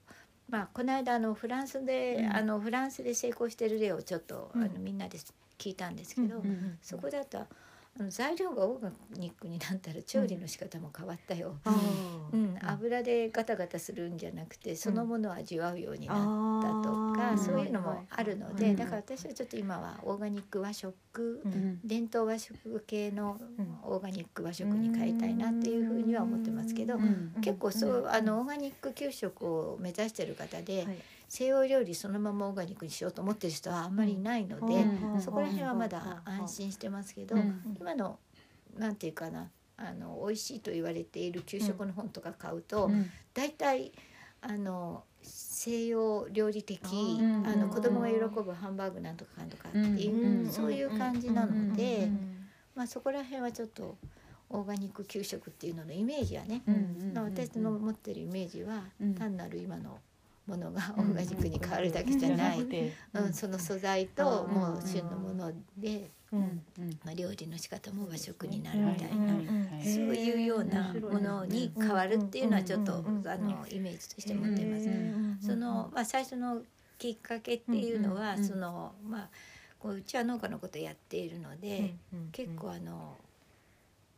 [0.48, 2.36] まあ、この間あのフランスで、うん。
[2.36, 4.62] あのフランスで成功してる例をちょっと、うん。
[4.64, 5.18] あのみんなで
[5.56, 6.78] 聞いたんですけど、うん。
[6.82, 7.46] そこだと
[7.98, 11.56] あの材料がオーガニックになったら調理の仕方も変わったよ。
[11.64, 12.34] あー。
[12.34, 16.16] うん、油でガタガタするんじゃなくてそのものを味わうようになっ
[16.62, 17.38] たとか、あー。
[17.38, 20.94] そういうのもあるので、うんだから私はちょっと今はオーガニック和食、
[21.44, 21.80] うん。
[21.84, 23.78] 伝統和食系のうん。
[23.84, 27.32] オーガニック和食に変えたいなっていうふうには思ってますけど、うん。
[27.40, 28.08] 結構そう、うん。
[28.10, 37.76] あのオーガニック給食を目指してる方で、はい西洋料理そのままオーガニックにしようと思ってる人はあんまりいないので、うんそこら辺はまだ安心してますけど、うん。
[37.78, 38.18] 今の
[38.76, 43.10] なんていうかなあの美味しいと言われている給食の本とか買うと、うん。
[43.32, 43.92] 大体
[44.40, 53.96] あの西洋料理的ーあの子供が喜ぶハンバーグなんとかかんとかっていう、うんそういう感じなので、うんまあ、そこら辺はちょっと
[54.50, 56.62] オーガニック給食っていうののイメージはね、
[57.14, 59.14] 私の持ってるイメージは、うん。
[59.14, 59.98] 単なる今の
[60.46, 62.60] ものがオーガニックに変わるだけじゃない、
[63.14, 63.32] うん。
[63.32, 64.54] その素材とうん。
[64.54, 66.62] もう旬のもので、うん。
[66.78, 66.90] うん。
[67.04, 69.34] まあ、料理の仕方も和食になるみたいな。
[69.82, 73.26] そういうようなものに変わるっていうのはちょっとうん。
[73.26, 74.88] あのイメージとして持ってます。
[74.88, 75.38] うん。
[75.40, 76.62] そのまあ最初の
[76.98, 78.44] きっかけっていうのはうん。
[78.44, 79.28] そのまあ
[79.78, 81.94] こううちは農家のことやっているので
[82.32, 83.16] 結構あの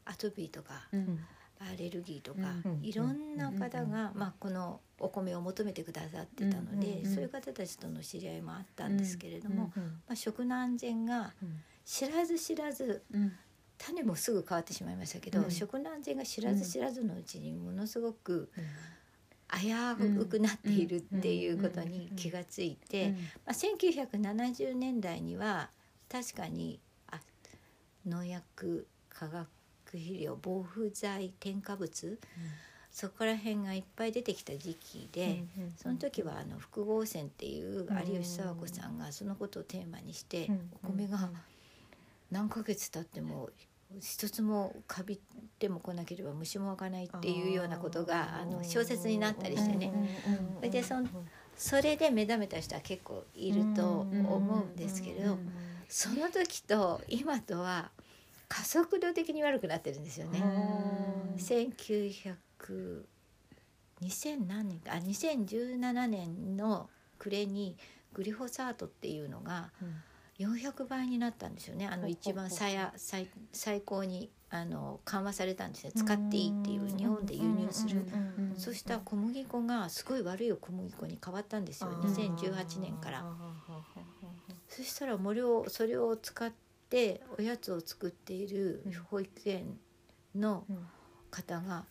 [0.05, 1.19] アトピーとかうん
[1.61, 7.14] アレルギーとかうんいろんな方がまあこのお米を求めてくださってたのうんでうん。
[7.14, 11.33] そういう方たちとの知り合いもあったんですけれどもうんまあ食の安全が
[11.85, 13.33] 知らず知らずうん。
[13.79, 15.51] 種もすぐ変わってしまいましたけど、うん。
[15.51, 18.51] 食の安全が知らず知らずのうちにものすごく
[19.53, 23.11] 危うくなっているっていうことに気がついて、
[23.45, 25.69] まあ、1970年代には
[26.11, 27.21] 確かにあ
[28.07, 29.47] 農薬化学
[29.92, 32.18] 肥料防腐剤添加物
[32.90, 35.44] そこら辺がいっぱい出てきた時期で、
[35.77, 40.51] その時はあの複合泉っていう有吉佐和子さんがそのことをテーマにして、
[40.83, 41.29] お米が
[42.31, 43.51] 何ヶ月経っても
[44.01, 45.20] 一つもカビ
[45.59, 49.92] ても来なければ虫も湧かないっていうようなことがあの小説になったりしてね。
[50.57, 51.09] それでそん
[51.57, 55.38] それで目覚めた人は結構いると思うんですけれど
[55.88, 57.90] その時と今とは
[58.49, 60.43] 加速度的に悪くなってるんですよね。
[61.39, 62.37] 1900
[64.03, 67.77] 2000何年かあ2017年の暮れに
[68.13, 69.71] グリホサートっていうのが
[70.39, 71.87] 400倍になったんですよね。
[71.87, 78.07] あの一番最最最高にあの緩和されたんですね使っていいっていう日本で輸入する。
[78.57, 81.91] そしたら小麦粉がすごい悪い小麦粉に変わったんですよ。
[82.03, 83.25] 2018年から。
[84.69, 86.47] そしたらそれをそれを使
[86.87, 89.79] っておやつを作っている保育園
[90.37, 90.64] の
[91.31, 91.85] 方が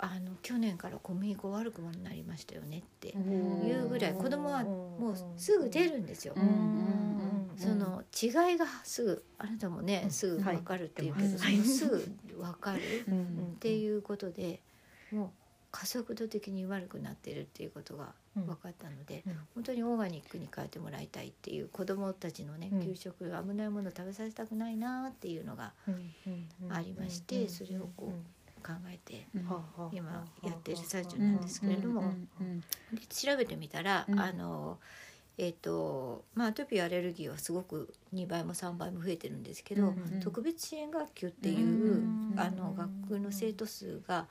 [0.00, 6.34] あの去年から小麦粉悪くなりましたよねっていうぐらい子供はもうすぐ出るんですよ。
[7.56, 11.56] その違いがすぐあなたもねすぐ分かるっていうけど、はい。
[11.58, 13.14] すぐ分かるっ
[13.60, 14.60] ていうことで
[15.12, 15.30] もう
[15.74, 19.24] 加速度的に悪くなってるっていうことが分かったので、
[19.56, 25.72] 本当にオーガニックに変えてもらいたいっていう子どもたちのね、給食危ないもの食べさせたくないなっていうのが
[26.70, 29.26] ありましてそれをこう考えて
[29.90, 32.04] 今やってる最中なんですけれども、
[32.92, 34.78] で調べてみたら、あの
[35.36, 39.42] えーとまあ、アトピーアレルギーはすごく2倍も3倍も増えてるん。
[39.42, 42.04] ですけど、特別支援学級っていう、
[42.36, 44.28] あの学区の生徒数が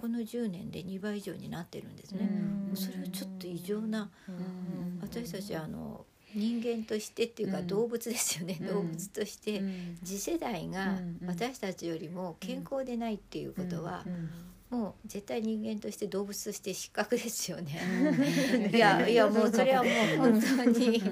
[0.00, 2.28] この10年で2倍以上になってるんですね。
[2.74, 4.10] それはちょっと異常な、
[5.00, 6.04] 私たちあの
[6.34, 9.62] 人間としてっていうか動物ですよね、動物として
[10.04, 14.04] 次世代が私たちよりも健康でないっていうことは、
[14.68, 17.80] もう絶対人間として動物として失格ですよね。
[18.74, 21.02] いやいやもうそれはもう本当に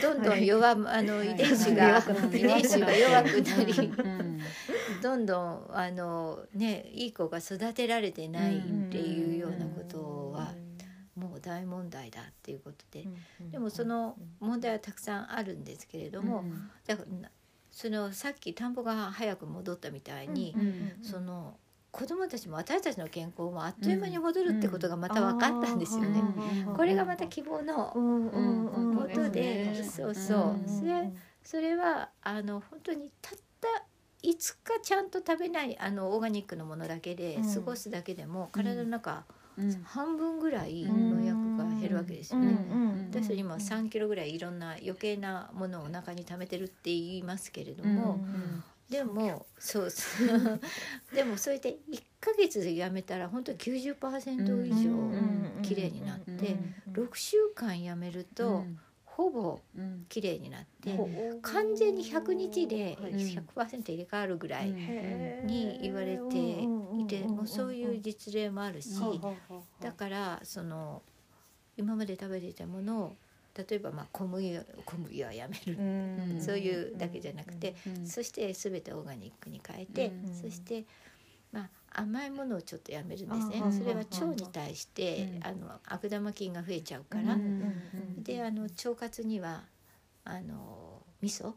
[0.00, 2.02] どんどん弱あの遺伝子が
[2.32, 3.92] 遺伝子が弱くなり
[5.06, 10.52] どんどんあのねいい子が育てられてないっていうようなことは
[11.14, 13.06] もう大問題だっていうことで
[13.52, 16.42] でもその問題はたくさんあるんですけれども
[16.88, 17.28] だから
[17.70, 20.56] そのさっき田んぼが早く戻ったみたいに
[21.02, 21.56] その
[21.92, 26.20] 子どもたちも私たちの健康もあっという間に戻るってことがまた分かったんですよね。
[26.76, 27.92] これがまた希望の
[28.94, 30.68] ことで、そうそう。
[30.68, 33.38] それそれはあの本当にたっ
[34.34, 39.24] た5日ちゃんと食べないあのオーガニックのものだけで過ごすだけでも、体の中、
[39.84, 42.58] 半分ぐらい農薬が減るわけですよね。
[43.10, 48.18] 私今3キロぐらいいろんな余計なものをお腹に溜めてるって言いますけれども、
[48.90, 50.60] でもそうそう。
[51.14, 56.56] でもそれで1ヶ月でやめたら本当に90%以上きれいになって
[56.92, 58.64] 6週間やめると
[59.16, 60.04] ほぼうん。
[60.10, 61.02] 綺麗になって、う。
[61.02, 63.12] ん完全に100日ではい。
[63.12, 64.68] 100%入れ替わるぐらい
[65.44, 68.90] に言われていて、もうそういう実例もあるし、
[69.80, 71.02] だからその
[71.78, 73.16] 今まで食べていたものを
[73.56, 76.40] 例えばまあ小麦小麦はやめる、ん。
[76.40, 80.84] そういうだけじゃなくて、うんそして全てオーガニックに変えて、うんそして、まあ、
[81.92, 83.62] 甘いものをちょっとやめるんですね。
[83.72, 85.46] それは腸に対して、うん。
[85.46, 87.82] あの悪玉菌が増えちゃうから、うん
[88.18, 89.62] であの腸活には
[90.24, 91.52] あの味噌？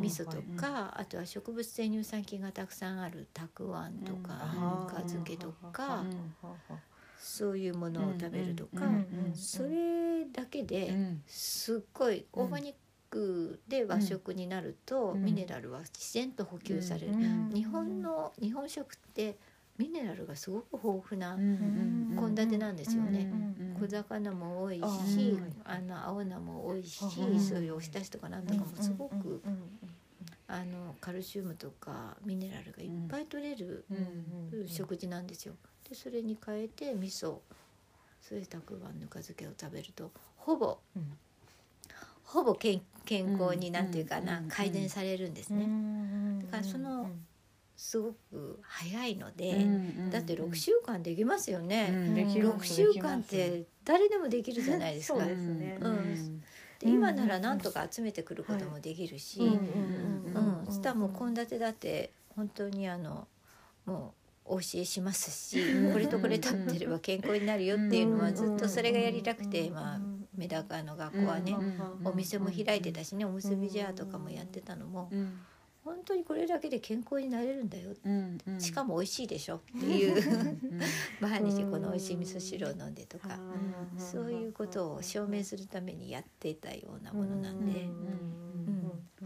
[0.00, 4.80] 味噌とか、あとは植物性乳酸菌がたくさんあるたくあんとか、うん。
[4.86, 6.34] ぬか漬けとか、うん。
[7.18, 8.86] そういうものを食べるとか、
[9.34, 11.22] それだけでうん。
[11.26, 12.74] すっごいオーガニッ
[13.10, 15.24] クで和食になると、うん。
[15.24, 17.50] ミネラルは自然と補給される、うん。
[17.52, 19.36] 日本の日本食って
[19.78, 23.30] ミネラルがすごく豊富なうん献立なんですよね。
[23.32, 23.48] うん
[23.80, 24.82] 小魚も多いし、
[25.64, 29.40] ああの青菜も多いし、うんそういうおひたしとかなんとかもすごく、
[30.48, 33.84] あのカルシウムとかミネラルがいっぱい取れる
[34.52, 35.54] うん食事なんですよ。
[35.88, 37.38] でそれに変えて味噌
[38.20, 41.16] それでたくあんぬか漬けを食べるとほぼ、うん。
[42.24, 45.68] ほぼ健健康にうんなんていうかな、うん改善されるんですね。
[46.44, 47.08] だからその
[47.78, 51.90] すごく早いので、うんだって6週間できますよね。
[51.92, 52.14] うん。
[52.14, 55.24] でき6ます週間って誰でもできるじゃないですか。
[55.24, 63.28] で今ならなんとか集めてくることもできるし、うんうんそしたらもう献立だって本当にあの
[63.86, 64.12] も
[64.44, 65.92] うお教えしますし、うん。
[65.92, 72.06] これとこれ食べてれば健康になるよっていうのはずっとそれがやりたくて、まあうんメダカの学校はね、うん。
[72.06, 75.38] お店も開いてたしねおむすびジャーとかもやってたのもうん
[75.88, 78.60] 本当にこれだけで健康になれるんだよ、うんうん。
[78.60, 80.14] しかも美味しいでしょっていう。
[80.14, 80.58] うん
[81.20, 87.88] 毎日この美味しい味噌汁を飲んでとか、うんそういうことを証明するためにやっていたようなものなんで、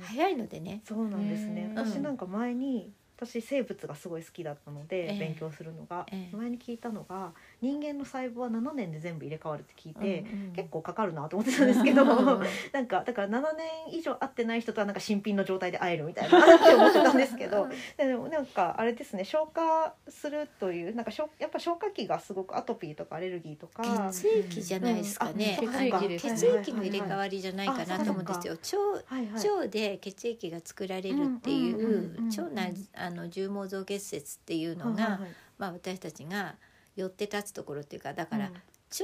[0.01, 0.83] 早いのでね。
[0.85, 1.72] そうなんですね。
[1.75, 5.18] 私なんか前に私生物がすごい好きだったのでええ。
[5.18, 6.07] 勉強するのが。
[6.11, 6.37] ええ。
[6.37, 10.53] 前に聞いたのが人間の細胞は7年で全部入れ替わるって聞いてうんうん。
[10.53, 24.11] 結構かかるなと思ってたんですけどうん なんかだから7年以上会ってない人とはなんか新品の状態で会えるみたいなって 思ってたんですけどでもなんかあれですね消化するというなんかしょやっぱ消化器がすごくアトピーとかアレルギーとか。
[24.12, 25.59] 血液じゃないですかね。
[25.62, 25.68] うん。
[25.68, 28.53] あ血液の入れ替わりじゃないかなと思うんですよ。
[28.53, 29.48] 腸はいはい。
[29.48, 35.31] 腸で血液が作られるっていう腸内あの重毛増結節っていうのがはいはいはい。
[35.59, 36.57] まあ私たちが
[36.96, 38.52] 寄って立つところっていうかだからうん。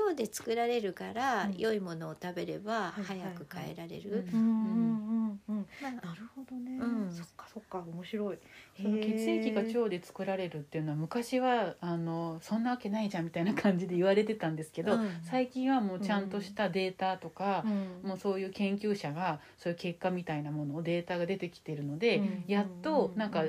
[0.07, 1.57] 腸で作られるからうん。
[1.57, 4.27] 良いものを食べれば早く変えられる。
[4.33, 4.41] うん。
[4.41, 5.41] うん。
[5.49, 5.57] うん。
[5.57, 5.67] うん。
[5.81, 7.11] まあなるほどね、うん。
[7.11, 8.39] そっかそっか面白い。
[8.83, 15.21] その血液が腸で作られるっていうのは昔はあのそんなわけないじゃんみたいな感じで言われてたんですけど、うん。
[15.23, 17.65] 最近はもうちゃんとしたデータとか、
[18.03, 18.09] うん。
[18.09, 22.45] もうそういう研究者がそういう結果みたいなものをデータが出てきてるので、うん。
[22.47, 23.45] やっとなんか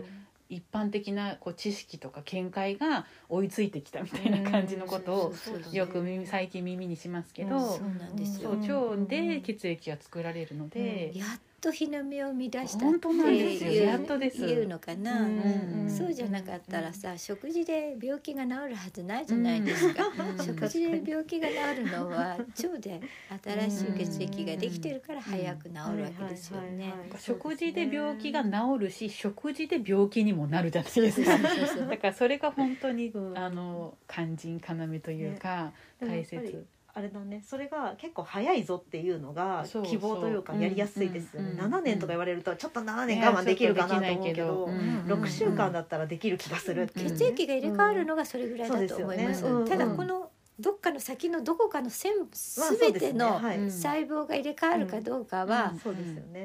[0.49, 5.33] 一般的なこう知識とか見解が追いついてきたみたいな感じのことを
[5.71, 14.37] よく耳最近耳にしますけど、そう腸で血液が作られるので、やっと日の目を見出したっていうやっとです。
[14.41, 20.45] いうのかな、うんそうじゃなかったらさ食事で病気が治るはずないじゃないですか、うん。
[20.45, 23.01] 食事で病気が治るのは腸で
[23.43, 26.93] 新しい血液ができてるから早く治るわけですよね。
[27.17, 31.37] 食事で病気が治るし食事で病気にもなるじゃないですか。
[31.37, 33.37] だからそれが本当に、うん。
[33.37, 36.65] あの肝心要というか、大切。
[36.99, 37.41] あれだね。
[37.47, 49.45] それが結構早いぞっていうのがそう希望というかやりやすいですよね、うん7年とか言われるとちょっと7年我慢できるかなと思うけどうん6週間だったらできる気がするっていうね、血液が入れ替わるのがそれぐらいだと思います。
[49.45, 50.29] うんそうですよねただうんこの
[50.59, 55.73] どっかの先のどこかの線まあすべそうですての細胞が入れ替わるかどうかは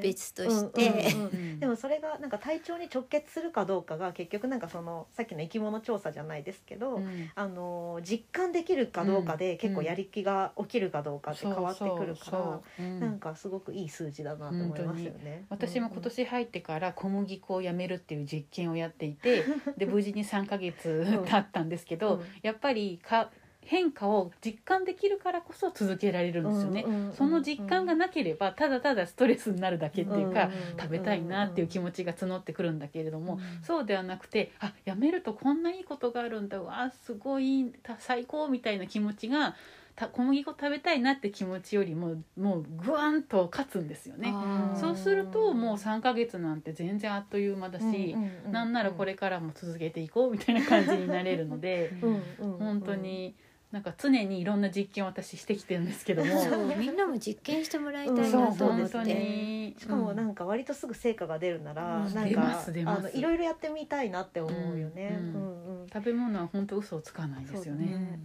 [0.01, 1.13] 別として、
[1.59, 7.29] でもそれがなんか体調に直結するかどうかが結局なんかそのさっきの生き物調査じゃないですけど、うん。
[7.35, 15.45] あの実感できるかどうかで結構やる気が起きるかどうかって変わってくるから、なんかすごくいい数字だなと思いますよね。
[15.49, 19.43] 私も今年入ってから小麦粉をやめるっていう実験をやっていて
[19.77, 22.23] で無事に3ヶ月経ったんですけど、うん。
[22.41, 23.29] やっぱりか
[23.65, 26.83] 変化を実感できるからこそ続けられるんですよね。
[26.85, 36.61] うんうんうんその実感がなければただただストレスになるだけっていうか、うんうんうん食べたいなっていう気持ちが募ってくるんだけれども、うんそうではなくてあやめるとこんないいことがあるんだ。
[36.61, 39.55] わあすごいた最高みたいな気持ちが
[39.95, 44.33] た小麦粉食べたいなって気持ちよりももうグワンと勝つんですよね。
[44.75, 48.15] そうするともう3ヶ月なんて全然あっという間だし、
[48.51, 52.59] なんならこれ、れからも続けていこうみたいな感じになれるのでうんうんうん。
[52.59, 53.35] 本当に
[53.75, 56.31] なんか常にいろんな実験を私してきてるんですけども。
[56.41, 59.13] そうみんなも実験してもらいたいそうなと思っ本当て。
[59.13, 59.75] に。
[59.77, 62.13] しかもなんか割とすぐ成果が出るなら、うん。
[62.13, 62.99] なん出まかす出ます。
[62.99, 65.09] あのいろいろやってみたいなって思うよね。
[65.09, 65.33] ううん。
[65.33, 65.87] んうん。
[65.91, 68.17] 食べ物は本当嘘をつかないですよそうね。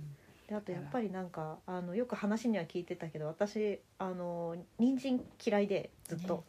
[0.51, 6.43] ねであとやっぱりなんかあのよく話には聞いてたけど私あの人参嫌いでずっと、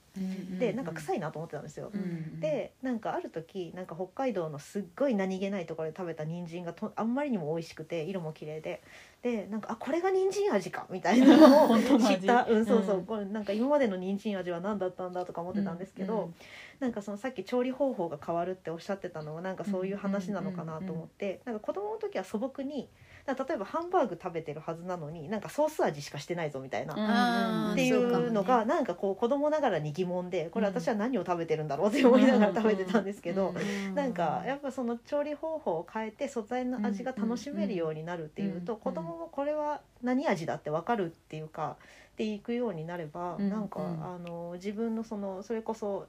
[0.60, 1.92] でなんか臭いなと思ってたんですよ。
[1.94, 8.82] うんでなんかある時なんか北海道のすっごい何気ないところで食べた人参がとあんまりにも美味しくて色も綺麗で。
[9.22, 13.06] でなんかあこれが人参味かみたいなのを 知った、うん、そうそう、うん。
[13.06, 16.36] これなんか今までの人参味は何だったんだとか思ってたんですけど、うん。
[16.80, 22.90] なんかそのさっき調理方法が変わるっておっしゃってたのはなんかそういう話なのかなと思って、なんか子供の時は素朴に
[23.28, 27.72] 例えばハンバーグ食べてるはずなのになんかソース味しかしてないぞみたいな。
[27.74, 33.96] っていそうのがなんかこう子供ながらに疑問でこれ私は何を食べてるんだろうって思いながら食べてたんですけどうん。
[33.96, 38.80] なんかやっぱその調理方法を変えて素材の味が楽しめるようになるっていうとうん。
[38.80, 41.78] 子供もこれは何味だって分かるっていうか
[42.14, 43.50] っていくようになればうん。
[43.50, 44.04] なんかうん。
[44.04, 46.08] あの自分のそのそれこそ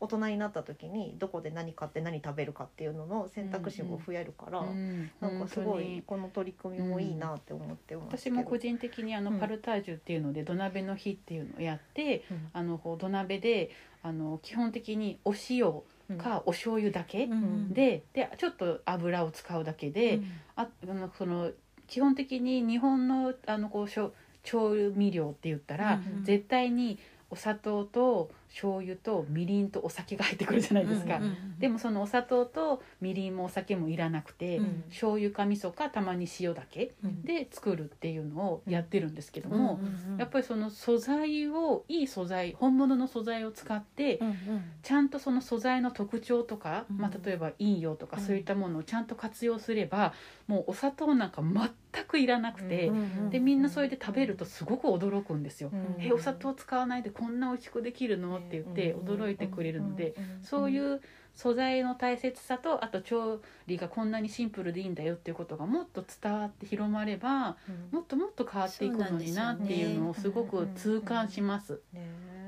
[0.00, 8.24] 大人になった時にどこで何買って何食べるかっていうのの選択肢も増えるからうんなんかすごいこの取り組みもいいなって思ってます。
[8.24, 8.40] けど。
[8.40, 9.38] 私も個人的にあのうん。
[9.40, 12.48] パルタージュっていうので土鍋の日っていうのをやって、うん。
[12.52, 13.70] あのこう土鍋で
[14.02, 15.72] あの基本的にお塩
[16.18, 17.72] かお醤油だけ、うん。
[17.72, 20.20] ででちょっと油を使うだけで、
[20.56, 21.50] ああのその
[21.86, 26.24] 基本的に日本のあのこうしょ調味料って言ったら、うん。
[26.24, 26.98] 絶対に
[27.30, 31.16] お砂糖と醤油とみりんとお酒が入ってくるじゃないですか。
[31.16, 34.84] うんうんでもそのお砂糖とみりんもお酒もいらなくて、うん。
[34.90, 37.22] 醤油か味噌かたまに塩だけうん。
[37.22, 44.36] で作るっていうのをやってるんですけども、うんうんやっぱりその素材をいい素材本物の素材を使って、うんうん。
[44.82, 46.98] ちゃんとその素材の特徴とか、うん。
[46.98, 50.14] まあ、例えば陰陽とかうんそういったものをちゃんと活用すれば、
[50.48, 52.90] もうお砂糖なんか全くいらなくて、
[53.30, 55.70] でみんなそれで食べるとすごく驚くんですよ。
[55.72, 58.38] うんえお砂糖使わないでこんな美味しくできるの？
[58.38, 61.00] って言って驚いてくれるので、そういう
[61.38, 67.56] 素材の大切さとあと調理がこんなにシンプルでいいんだよっていうことがもっと伝わって広まれば
[67.92, 71.80] もっともっと変わっていくのになっていうのをすごく痛感します。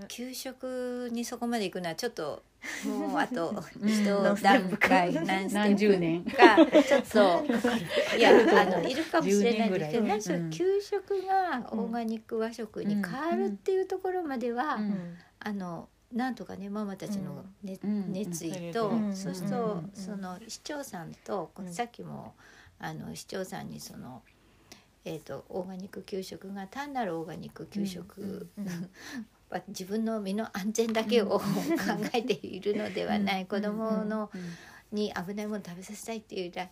[0.09, 2.43] 給食にそこまで行くのはちょっと
[2.84, 3.88] もうあとうん。
[3.88, 4.05] 一
[4.43, 6.57] 段階何十ッ年プか。
[6.57, 10.18] ちょっといやあの いるかもしれないですけど10年ぐらい。
[10.18, 10.51] 何しろうん。
[10.51, 15.16] 給食がオーガニック和食に変わるっていうところまでは、うん。
[15.38, 19.16] あのなんとかねママたちの、ねうん熱意と、うん。
[19.16, 19.90] そうすると、うん。
[19.94, 21.72] その市長さんと、うん。
[21.72, 22.34] さっきも
[22.78, 24.22] あの市長さんにその、
[25.04, 28.48] えー、とオーガニック給食が単なるオーガニック給食、
[29.50, 31.44] は自分の身の安全だけを 考
[32.14, 34.30] えているのではない、子供の
[34.92, 36.68] に危ないもの食べさせたいっていうだ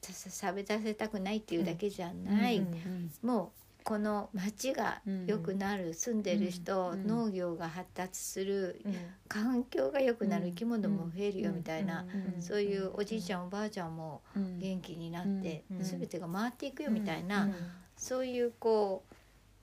[0.00, 3.10] ささ食べさせたくないっていうだけじゃない、うん。
[3.22, 7.06] もうこの町が良くなる、住んでる人、うん。
[7.06, 8.80] 農業が発達する
[9.28, 12.42] 環境が良くなる、うん生き物も増えるよみたいな、うん。
[12.42, 14.58] そういうおじいちゃんおばあちゃんもうん。
[14.58, 15.82] 元気になって、うん。
[15.82, 17.54] 全てが回っていくよみたいな、うん。
[17.96, 19.04] そういうこ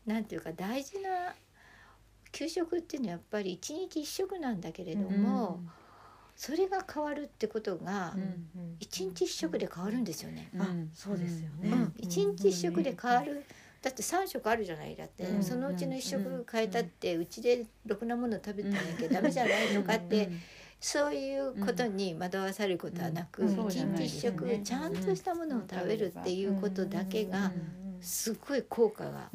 [0.08, 1.36] うなんていうか大事な
[2.32, 5.62] 給食っていうのはやっぱり一日一食なんだけれども、
[6.36, 8.50] それが変わるってことがうん。
[8.80, 10.50] 一日一食で変わるんですよね。
[10.94, 11.70] そうですよね。
[11.70, 11.94] うん。
[11.98, 13.44] 一日一食で変わる、
[13.82, 20.30] だって3食あるじゃないだって、うんそのうちの1食変えたってうちでろくなもの食べてなきゃダメじゃないとかって、
[20.80, 23.68] そういうことに惑わされることはなく、うん。
[23.68, 27.52] 一日一食ちゃんとしたものを食べるっていうことだけが
[28.02, 29.30] すごい効果が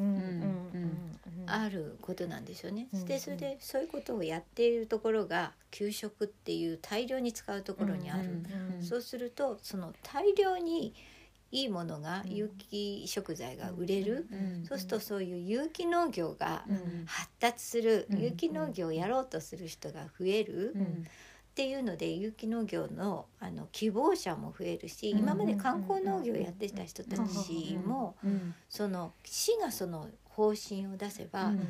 [1.46, 2.88] あることなんですよね。
[2.92, 8.42] うんでそれでそういうことをやっているところが給食っていう大量に使うところにある。
[8.82, 10.94] そうするとその大量に
[11.54, 12.34] いいものがうん。
[12.34, 14.64] 有機食材が売れる、うん。
[14.66, 17.04] そうするとそういう有機農業がうん。
[17.06, 18.18] 発達する、うん。
[18.18, 21.04] 有機農業をやろうとする人が増える、っうん。
[21.54, 25.18] ていうので有機農業のあの希望者も増えるし、うん。
[25.20, 28.54] 今まで観光農業をやってた人たちも、うん。
[28.68, 31.68] その市がその方針を出せば、うん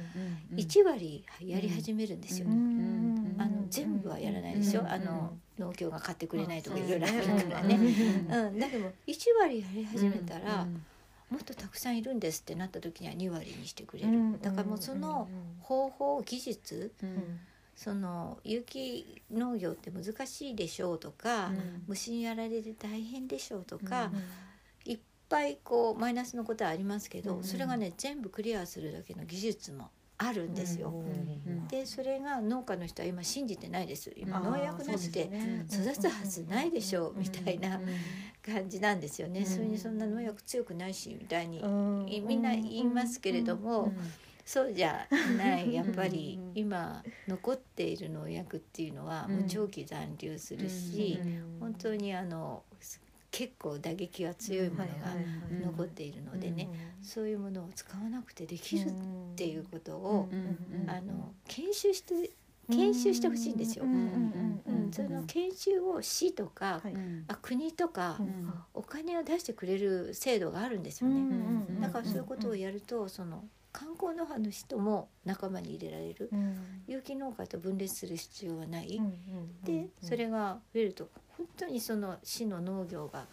[0.57, 2.55] 1割やり始めるんですよね。
[2.55, 3.35] ん。
[3.39, 4.89] あの全部はやらないでしょ、うん。
[4.89, 6.85] あの農協が買ってくれないとかうん。
[6.87, 7.77] いろいろあるからうんね。
[8.57, 10.83] うだけど1割やり始めたら、うん
[11.31, 15.27] もっとたくさんいるんですってなった時には2割にしてくれる、うんだからもうその
[15.59, 17.41] 方法技術うん。
[17.75, 21.83] その有機農業って難しいでしょうとか、うん。
[21.89, 24.13] 虫にやられて大変でしょうとか、
[25.35, 30.91] ぱいこうマイナスのことはありますけど、うんそれがね全部クリアするだけの技術もああるんですよ。
[30.91, 34.13] んでそれが農家の人は今信じてないです。
[34.17, 35.29] 今農薬なしで
[35.69, 37.81] 育つはずないでしょうみたいな
[38.47, 39.41] 感じなんですよね。
[39.41, 43.93] うんそれにそんな農薬強くないしみたいにうんみんな言いますけれども、
[44.45, 49.37] そうじゃないやっぱりうん今残っている農薬っていうのはうん。
[49.39, 51.59] もう長期残留するし、うん。
[51.59, 52.63] 本当にあの
[53.35, 54.93] 結構打撃が強いものが
[55.67, 56.69] 残っているのでね、
[57.03, 58.93] そういうものを使わなくてできるっ
[59.35, 62.31] ていうことを、うんあの研修して
[62.71, 63.85] 研修してほしいんですよ。
[64.93, 66.95] その研修を市とか、はい。
[67.27, 68.53] あ国とか、うん。
[68.73, 71.17] お金を出してくれる制度があるんですよね。
[71.17, 76.31] うんだからそういうことをやるとその観光農家の人も仲間に入れられる。
[76.87, 79.01] 有機農家と分裂する必要はない、
[79.65, 83.27] でそれが増えると本当にその市の農業が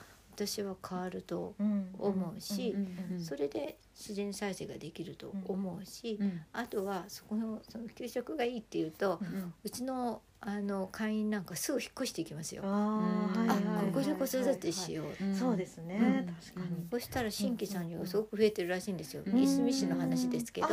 [0.48, 1.56] 私は変わると
[2.00, 2.76] 思うし、
[3.20, 6.42] それで自然再生ができると思うし、うん。
[6.54, 9.20] あとはそこのその給食がいいっていうと、
[9.64, 12.64] うちのあの会員なんかすぐ引っ越していきますよ。
[12.66, 13.86] あーはいあはいはい。
[13.94, 16.00] ここで子育てしよう、うんそうですね。
[16.02, 16.26] うん。
[16.26, 16.88] 確かに。
[16.90, 19.38] そしたら新規参入がすごく増えてるらしいんですよ、うん。
[19.38, 20.68] いすみ市の話ですけど、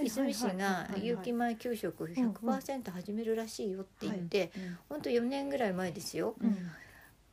[0.00, 4.52] いいすみ市が有機米給食100%始めるらしいよって言って、
[4.88, 6.36] ほんと4年ぐらい前ですよ。
[6.40, 6.70] うん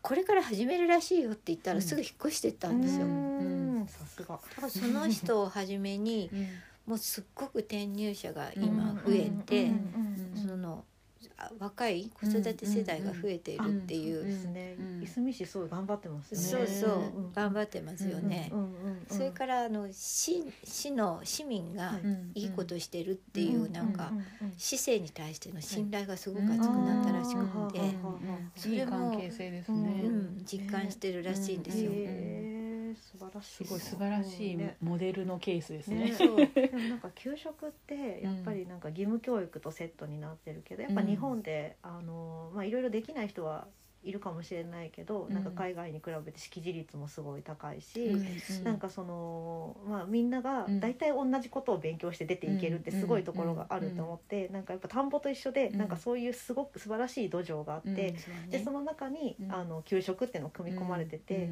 [0.02, 3.88] これから始めるらしいよって言ったらすぐ引っ越してったんですよ、うだん。
[3.88, 4.38] さすが。
[4.38, 6.48] からその人をはじめにうん。
[6.86, 10.34] もうすっごく転入者が今増えて、うん。
[10.48, 10.97] そのあ
[11.60, 15.04] 若い子育て世代が増えているっていう、ですねうん。
[15.04, 16.68] いすみ市すごい頑張ってますよね。
[16.68, 18.52] そうそう、ん頑張ってますよね。
[19.10, 22.00] それからあの市市の市民がは
[22.34, 22.42] い。
[22.42, 24.12] いいことしてるっていううんなんか
[24.58, 27.98] 市政に対しての信頼がすごく厚くなったらしくて、うん
[28.56, 30.02] それもいい関係性ですうね。
[30.06, 31.92] うん、実感してるらしいんですよ。
[31.94, 32.47] へー
[33.38, 34.78] らしいすごい素晴らしいね。
[34.82, 36.06] モデルのケースですね。
[36.06, 36.14] ね。
[36.14, 36.38] そう。
[36.54, 43.68] でもなんか給食ってやっぱりなんか義務教育とセットになってるけどやっぱ日本であのまあいろいろできない人は
[44.04, 45.34] いるかもしれないけど、うん。
[45.34, 50.80] なんか海外に比べて識字率もすごい高いし、うんなんかそのまあみんながうん。
[50.80, 55.78] 大体同じことを勉強して出ていけるってすごいところがあると思って、なんかやっぱ田んぼと一緒で、うん。
[55.78, 57.94] なんかそういうすごく素晴らしい土壌があって、う
[58.48, 59.52] んでその中に、うん。
[59.52, 61.50] あの給食っていうのを組み込まれてて。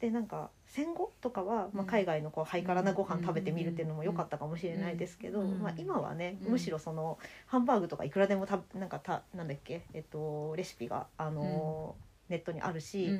[0.00, 1.86] うんでなんか戦後とかは、まあ、うん。
[1.86, 5.62] 海外のこうハイカラなご飯食べてみるっていうのも良かったかもしれないですけど、うん。
[5.62, 6.50] まあ、今はね、うん。
[6.52, 11.96] むしろそのハンバーグとかいくらでもたなんかたなんだっけ、えっと、レシピが、あの
[12.28, 13.18] ネットにあるし、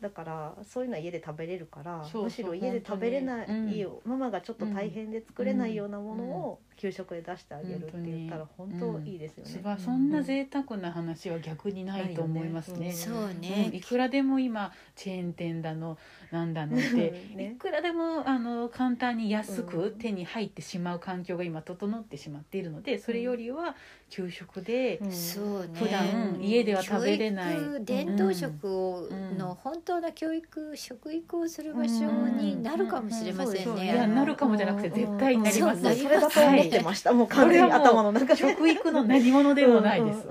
[0.00, 9.50] だからそういうのは家で食べれるからむしろ家で食べれないママがちょっと大変で作れないようなものを給食で出してあげるって言ったら本当いいですよね。
[9.50, 12.92] すばそんな贅沢な話は逆にないと思いますね。
[12.92, 13.40] そううん。
[13.40, 15.98] ねい、くらでも今チェーン店だの
[16.30, 16.86] なんだのって、
[17.34, 17.54] ね。
[17.54, 19.66] いくらでもあの簡単に安うん。
[19.66, 23.74] く手に入ってしまう環境が今整ってしまっているのでそれよりは
[24.08, 25.00] 給食で。
[25.74, 29.36] 普段家では食べれない、教育伝統食をうん。
[29.36, 33.64] の本当の教育食育をする場所になるかもしれません。
[33.64, 33.86] そういね。
[33.86, 38.36] やなるかもじゃなくて絶対になりますそうそれだと思ってました、もう完全に頭の中で。
[38.36, 40.28] 食育の何者でもないです。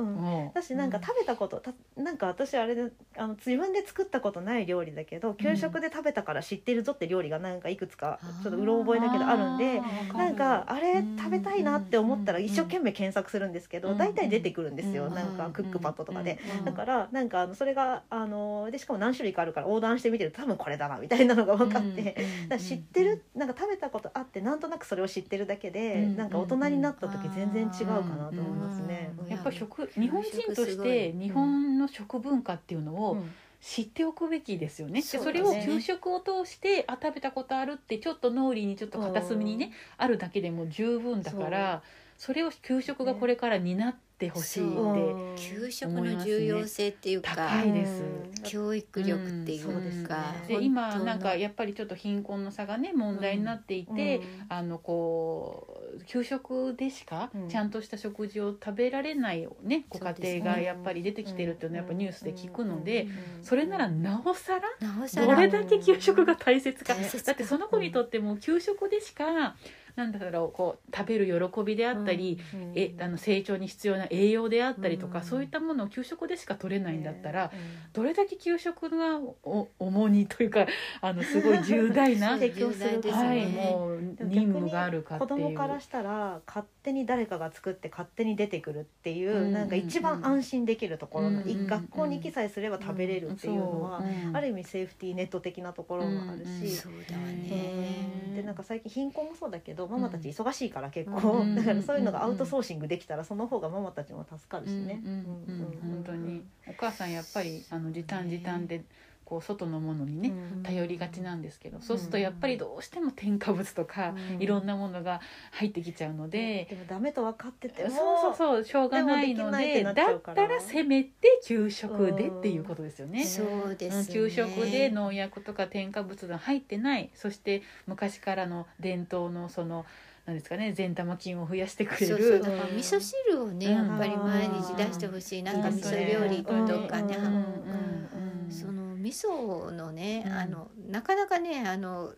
[0.53, 9.81] 私なんか食べたことたなんか私あれであの自分で作ったことない料理だけど給食で食べたから知ってるぞって料理がなんかいくつかちょっとうろ覚えだけどあるんで
[10.13, 15.05] なんかあれ食べたいなって思ったらうん一生懸命検索するんですけどうん大体出てくるんですよ。
[15.05, 16.39] うんなんかクックパッドとかで。
[16.59, 22.15] うんだからなんかあのそれがあのでしかも何種類かあるから横断してみてると多分これだなみたいなのが分かって。
[22.49, 29.13] だ知ってるなんか食べたことあってなんとなくそれを知ってるだけで、うんなんか大人になった時全然違うかなと思いますね。
[29.19, 31.19] うんやっぱ食日本人としてい。
[31.19, 33.31] 日本の食文化っていうのをうん。
[33.59, 35.01] 知っておくべきですよね。
[35.01, 41.81] でそねれを給食を通してあ食べたことあるってちょっと脳裏にちょっと片隅にねあるだけでも十分だから
[42.17, 48.03] それを給食がこれから担ってほしいって給食の重要性っていうか、高いです。
[48.43, 50.03] 教育力っていうんそうですね。
[50.03, 57.49] うか、で今なんかやっぱりちょっと貧困の差がね問題になっていて、あのこう給食でしかうん。
[57.49, 60.39] ちゃんとした食事を食べられない、ねごそうです家ね。
[60.39, 63.43] 庭がやっぱり出てきてるっていうのはやっぱニュースで聞くので、うん。
[63.43, 65.35] それならなおさらなおさら。
[65.35, 66.95] どれだけ給食が大切か。
[66.95, 67.27] 大切か。
[67.27, 69.55] だってその子にとっても給食でしか
[69.97, 72.71] なんだろうこう食べる喜びであったり、うん。
[72.75, 75.25] えあの成長に必要な栄養であったりとか、うん。
[75.25, 77.59] そういったものを給食でしか取れないんだったら、うん。
[77.93, 80.67] どれだけ給食がお重荷というか
[81.01, 85.29] あのすごい重大な、提供するですはい、ねもう任務があるかっていう。
[85.29, 89.51] 子供からしたら勝手に誰かが作って勝手に出てくるっていう、うん。
[89.51, 98.27] なんか一番安心できるところの、うんい学校に行きさえすれば食べれるっていうのは、ある意味セーフティーネット的なところもあるし、そうだね。
[98.35, 105.01] でなんか最近貧困もそうだけどとママたち忙しいから結う構、んだからそういうのがアウトソーシングできたらその方がママたちも助かるしね。
[105.03, 106.43] 本当に。
[106.67, 108.83] お母さんやっぱりあの時短時短で
[109.27, 110.63] こう外のものにね、うん。
[110.63, 114.41] 頼りがちなんですけど、そうするとやっぱりどうしても添加物とか、うん。
[114.41, 115.19] いろんなものが
[115.51, 123.25] 入ってきちゃうので、でもダメと分かっててそうもそうそうしょうがないのでだったらせめて給食でっていうことですよね。
[123.25, 124.13] そうですね。
[124.13, 127.09] 給食で農薬とか添加物が入ってない。
[127.13, 129.85] そして昔からの伝統のその
[130.25, 132.29] 何ですかね善玉菌を増やしてくれそうそう。
[132.37, 133.87] るだから味噌汁をね、うん。
[133.87, 135.43] やっぱり毎日出してほしい。
[135.43, 138.51] なんか味噌料理とかね、うんはうん。
[138.51, 140.33] その味噌のね、うん。
[140.33, 142.13] あのなかなかねあの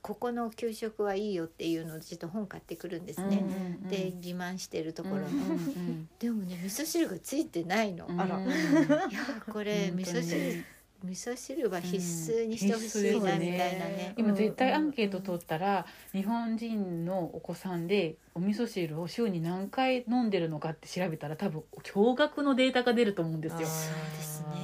[0.00, 3.44] ここの給食はいいよっていうのをちょっと本買ってくるんですね。
[3.82, 8.06] うんで自慢してるところの、うんうんでもね味噌汁がついてないの。
[8.06, 8.36] うんあら。
[8.36, 8.44] うん。
[8.48, 10.64] いやこれ味噌汁
[11.04, 14.14] 味噌汁は必須にしてほしいなみたいなね。
[14.16, 23.68] 今絶対アンケート取ったら日本人のお子さんでお味噌汁を週に何回飲んでるのかって調べたら多分驚愕のデータが出ると思うんですよ。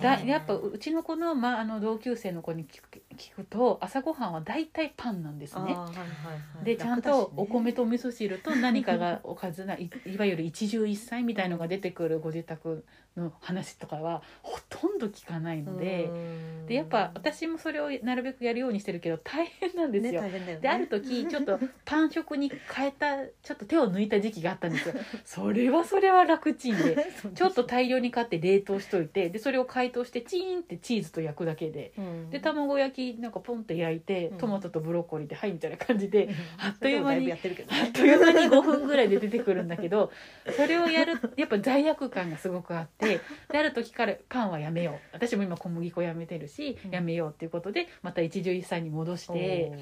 [0.02, 5.62] だやっぱうちの子の,、まあ、あの同級生の子に聞く聞くと朝ごはんは大体パンなんですね。
[5.62, 5.92] はいはいは
[6.62, 12.84] いでちゃんとお米とお味噌汁と何かがおかずないいわゆる一汁一菜みたいのが出てくるご自宅
[13.16, 16.10] の話とかはほとんど聞かないので
[16.66, 20.20] でやっぱ私もそれをなるべくやるようにしてるけど大変なんですねよ。
[20.20, 24.94] 大変だよねである時 ちょっとパン食に変えたちょっと手を抜いた時期があったんですよ。
[25.24, 26.96] それはそれは楽ちんで
[27.34, 31.92] ちょっと大量に買って冷凍しといてでそれを解凍してチーンってチーズと焼くだけで。
[31.98, 40.12] うんで卵焼きなんかポンって焼いてうんトマトとブロッコリーではいみたいな感じであっという間にだぶやってるけどあっねという間に5分ぐらいで出てくるんだけど
[40.56, 43.20] それをやるやっぱ罪悪感がすごくあってで
[43.58, 44.94] ある時からパンはやめよう。
[45.12, 46.90] 私も今小麦粉やめてるしうん。
[46.90, 49.72] やめようっていうことでまた一汁一菜に戻して。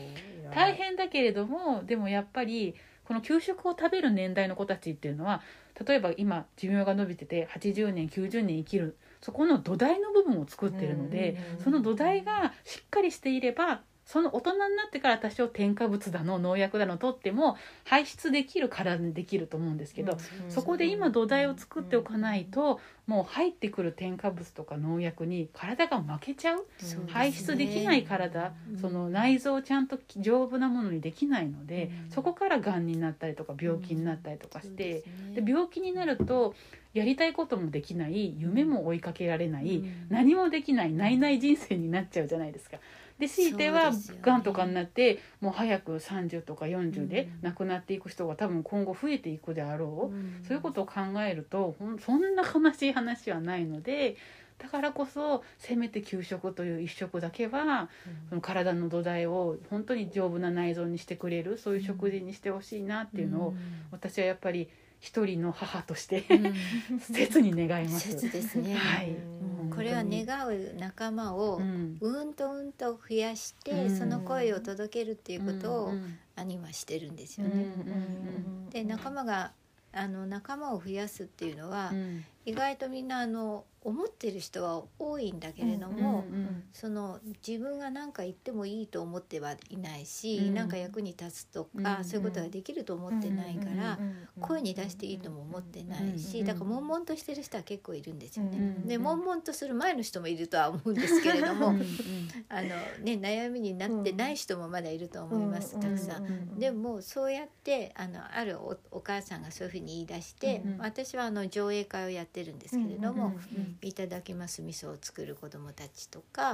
[0.54, 5.42] 大変だけれどもでもやっぱりこの給食を食べる年代の子たちっていうのは
[5.86, 11.36] 例えば今寿命が伸びてて80年90年生きるそこの土台の部分を作ってるので。
[11.58, 11.64] うん。
[11.64, 20.50] その土台がしっかりしていればその大人になってから多少添加物だの農薬だの取っても排出できる体にできると思うんですけど、うん。
[20.50, 26.66] そこで今土台を作っておかないと、もう入ってくる添加物とか農薬に体が負けちゃう。
[26.78, 28.78] そう排出できない体、うん。
[28.78, 32.10] その内臓をちゃんと丈夫なものにできないので、うん。
[32.10, 35.04] そこからがんになったりとか病気になったりとかして
[35.34, 36.54] で、病気になると
[36.94, 40.06] やりたいこともできない夢も追いかけられない、うん。
[40.08, 42.78] 何もできないないない人生になっちゃうじゃないですか。
[43.18, 43.90] で強いては
[44.22, 47.48] がんとかになってもう早く30とか40でうん。
[47.48, 50.44] 亡くなっていく人が多分今後増えていくであろう、ん。
[50.46, 54.16] そういうことを考えるとそんな悲しい話はないので
[54.58, 57.88] だからこそせめて給食という一食だけは
[58.28, 63.54] その体の土台を本当に丈夫な内臓にしてくれるそういう食事にしてほしいなっていうのを、
[63.92, 64.68] 私はやっぱり
[65.00, 67.00] 一人の母としてうん。
[67.00, 68.10] 切に願います。
[68.10, 69.10] 切ですね、はい。
[69.10, 69.70] うん。
[69.70, 71.98] これは願う仲間をうん。
[72.00, 73.96] うんとうんと増やして、うん。
[73.96, 75.92] その声を届けるっていうことを
[76.36, 78.70] 兄はしてるんですようんね。
[78.70, 79.52] で仲間が
[79.92, 82.24] あの仲間を増やすっていうのは、うん。
[82.44, 90.54] 意外とみんなあの思ってる人は多いんだけれども、うんうんその自分が何か言ってもいいと思ってはいないし、うん。
[90.54, 93.98] なんか役に立つとか、うんそういうことができると思ってないから、
[94.40, 98.58] 声に出していいとも思ってないし、うんだから悶々としてる人は結構いるんですよね。
[98.58, 101.86] うんで悶々とする前の人もいるとは思うんですけれども、うんうん
[102.48, 106.24] あのね悩みになってない人もまだいると思います、たくさん。
[106.24, 116.52] んでもそうやってあのあるおお母さんがそういうふうに言い出して、うん私はあの上映会をやってるんですけれども「うんいただきます味噌を作る子どもたち」とか、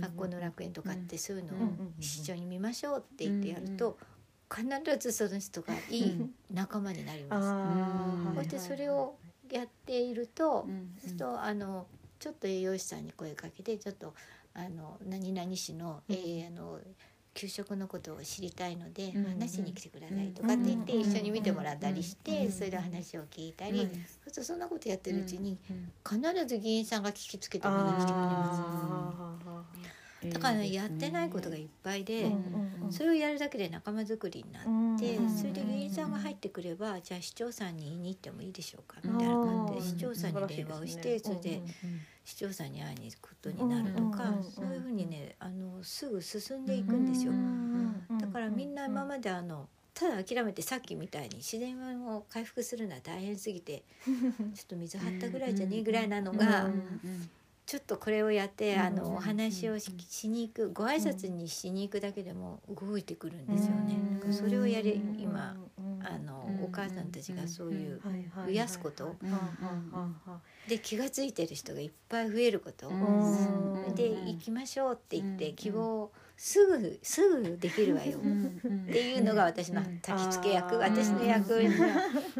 [0.00, 3.98] 学校の楽園とかってそういうのをうん一緒に見ましょうって言ってやると、
[4.54, 4.66] 必
[4.98, 7.46] ずその人がいい仲間になります。
[7.48, 8.34] うん。
[8.36, 9.16] そしてそれを
[9.50, 10.66] やっていると、
[11.16, 11.86] とあの
[12.18, 14.14] ちょっと栄養士さんに声かけてちょっと
[14.54, 16.80] あの何々市の,、えーあの
[17.38, 29.97] 給食のことを知りたいので、うん話しに来てくださいとかって言ってうん一緒に見てもらったりして、うんそれで話を聞いたり、うんそうするとそんなことやってるうちにうん必ず議員さんが聞きつけて見に来てくれます。
[30.24, 32.32] だから、ね、やってないことがいっぱいで、
[32.90, 34.62] それをやるだけで仲間作りになっ
[34.98, 41.62] て、うんそれで議員さんが入ってくればじゃあ市長さんに言いに行ってもいいでしょうかみたいな感じで市長さんに電話をしてそれで
[42.24, 47.32] 市長さんに会いに行くことになるとかうんそういうふうにねあのすぐ進んでいくんですよ。
[48.20, 57.30] だからみんな今まであのただ諦めてさっきみたいに自然を回復するのは大変すぎて ちょっと水張ったぐらいじゃねえぐらいなのがうん
[57.68, 58.80] ちょっとこれをやって、うん。
[58.80, 63.98] あのお話をししに行くご挨拶にしに行くだけでも動いてくるんですよね。
[64.32, 65.54] それをやれ今
[66.02, 66.64] あのうん。
[66.64, 68.00] お母さんたちがそういう
[68.46, 69.16] 増やすこと。
[69.22, 70.16] うん。
[70.66, 72.88] で気が付いてる人がいっぱい増えること。
[72.88, 73.94] うん。
[73.94, 75.36] で行きましょうって言っうん。
[75.36, 76.10] て希望
[76.40, 78.16] すぐすぐできるわよ。
[78.16, 80.76] っていうのが私のうん焚き付け役。
[80.76, 81.52] うん私の役。
[81.52, 81.84] 割が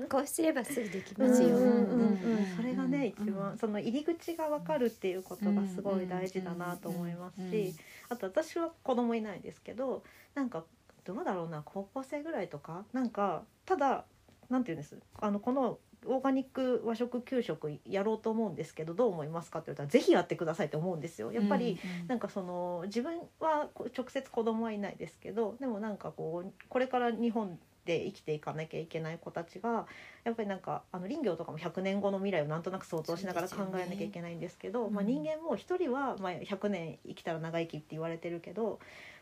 [0.09, 1.49] こうすればすぐできますよ。
[1.49, 1.71] うんうんうん。
[1.71, 2.57] うん。
[2.57, 7.75] それがね一番その入り口が分かるっていうことがすごい大事だなと思いますし
[8.09, 10.63] あと私は子供いないですけどなんか
[11.05, 12.85] どうだろうな高校生ぐらいとか？
[12.93, 14.05] なんかただ
[14.49, 14.97] なんていうんです？
[15.21, 21.33] あのこのオーガニック和食給食やろうと思うんですけどどう思いますかって言ったらぜひやってくださいって思うんですよ。
[21.33, 29.87] やっぱり、なんかその自分は直接子供はいないですけどでもなんかこうこれから日本で生きていかなきゃいけない子たちが
[30.25, 38.79] やっぱりなんかあの林業とかも100年後の未来をなんとなく想像しながら考えなきゃいけないんですけど、うんまあ、人間も一人はまあ100年生きたら長生きって言われてるけど。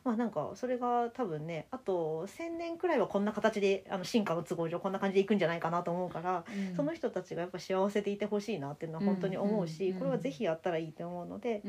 [0.07, 6.45] まあなんかそれが多分ねあと1,000年くらいはこんな形であの進化の都合上こんな感じでいくんじゃないかなと思うから
[6.77, 11.63] その人たちがやっぱ幸せでいてほしいなっていうのは本当に思うし、うんうんこれはぜひやったらいいと思うので、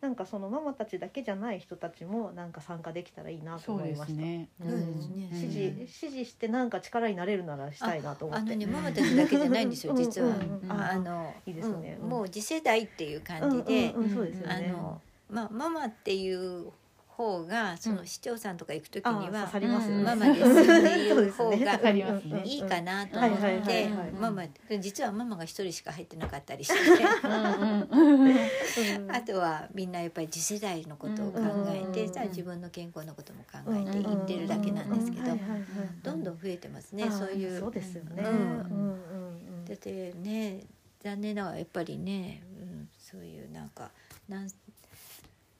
[0.00, 4.22] なんかそのママたちだけじゃない人たちもなんか参加できたらいいなと思いました。
[4.22, 8.52] うん支持うん支持してなんか力になれるならしたいなと思って。
[8.52, 10.28] あのねママたちだけじゃないんですよ実は。
[10.28, 14.66] うんうんうんあのいいですねうんもう次世代っていう感じで、うんうんうんそうですよね。
[14.70, 16.70] あのまあママっていう
[17.16, 19.48] 方がその市長さんとか行く時には。
[19.54, 21.56] ママですっていう方が
[22.44, 23.88] いいかなとはい思って
[24.20, 24.42] ママ
[24.80, 27.04] 実はママが一人しか入ってなかったりして。
[27.92, 28.34] うん
[29.14, 35.36] あとはみんなやっぱり次世代のことを考えてうんさあ自分の健康のことも考えて言ってるだけなんですけど
[36.02, 37.60] どんどん増えてますねそういう。
[37.60, 38.24] そうですよね。
[39.68, 40.64] だってね
[41.02, 43.90] 残念ながらやっぱりね、うん、そういうなんか
[44.28, 44.46] な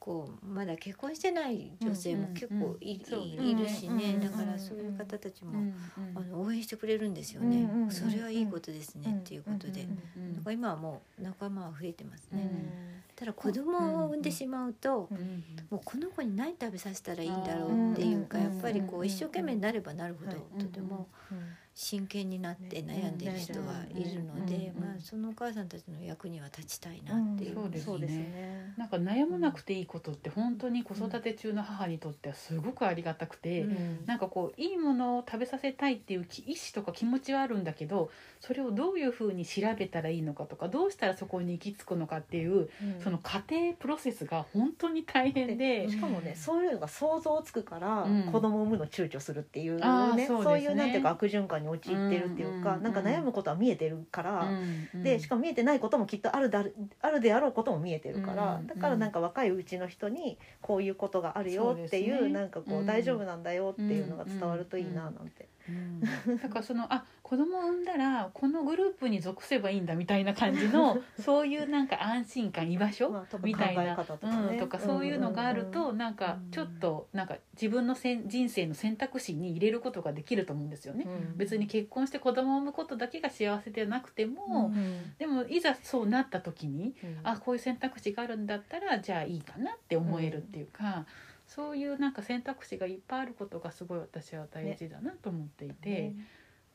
[0.05, 5.75] んこうまだ結婚してない女性も結構い,、るしね、うんだからそういう方たちも、うん
[6.15, 9.19] あの応援してくれるんですよね、それはいいことですね、うん。
[9.21, 9.87] っていうことで、
[10.17, 12.69] うんなんか今はもう仲間は増えてますね、うん。
[13.17, 20.63] ただ子供を産んでしまうと、うんもうこの子に何食べさせたらいいんだろうっていうか、うんやっぱりこううん一生懸命になればなるほど、はい。
[20.63, 21.39] とてもうん
[21.75, 27.55] 真剣になって悩んでる人はいるので、うんまあ、そのお母さんたちの役には立ちたいなっていう。
[27.55, 27.85] そうですね。
[27.85, 28.75] そうですね。
[28.77, 34.07] なんか悩まなくていいことって本当に子育て中の母にとってはすごくありがたくて、うん。
[34.07, 38.11] なんかこういいものを食べさせたいっていう意思とか気持ちはあるんだけど
[38.41, 42.69] それをどういうふうに調べたらいいのかとかどうしたらそこに行き着くのかっていう
[43.03, 45.91] その過程プロセスが本当に大変で。
[45.91, 48.23] しかもねそういうのが想像つくから、うん。
[48.31, 50.27] 子供を産むの躊躇するっていうねそうね。
[50.27, 54.49] そういうなんていうか悪循環に陥ってるっていうか、うんなんか悩むことは見えてるから、
[54.95, 56.65] うんでしかも見えてないこともきっとあるだ
[57.01, 62.33] あるであろうことも見えてるから、うんだからなんか若いうちの人にこういうことがあるよっていうそうね。
[62.35, 62.87] なんかこう、うん。
[62.87, 65.49] 大丈夫なんだよっていうのが伝わるといいななんて。
[65.69, 66.01] うん。
[66.39, 74.49] だからそのあ子供を産んだらこのグループに属せばいいんだみたいな感じの そういうなんか安心感居場所、みたいなとかね。
[74.53, 81.05] うん、とかそういうのがあるとなんかちょっとなんか自分のせん人生の選択肢に入れることができると思うんですよね。
[81.07, 81.37] うん。
[81.37, 85.15] 別に結婚して子供を産むことだけが幸せでなくても、うん。
[85.19, 87.19] でもいざそうなった時にうん。
[87.23, 91.07] あこういう選択肢があるんだったらじゃあいいかなって思えるっていうか、
[91.55, 96.15] そういうなんか選択肢がいっぱいあることがすごい私は大事だなと思っていて、ね。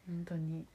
[0.08, 0.66] 本当に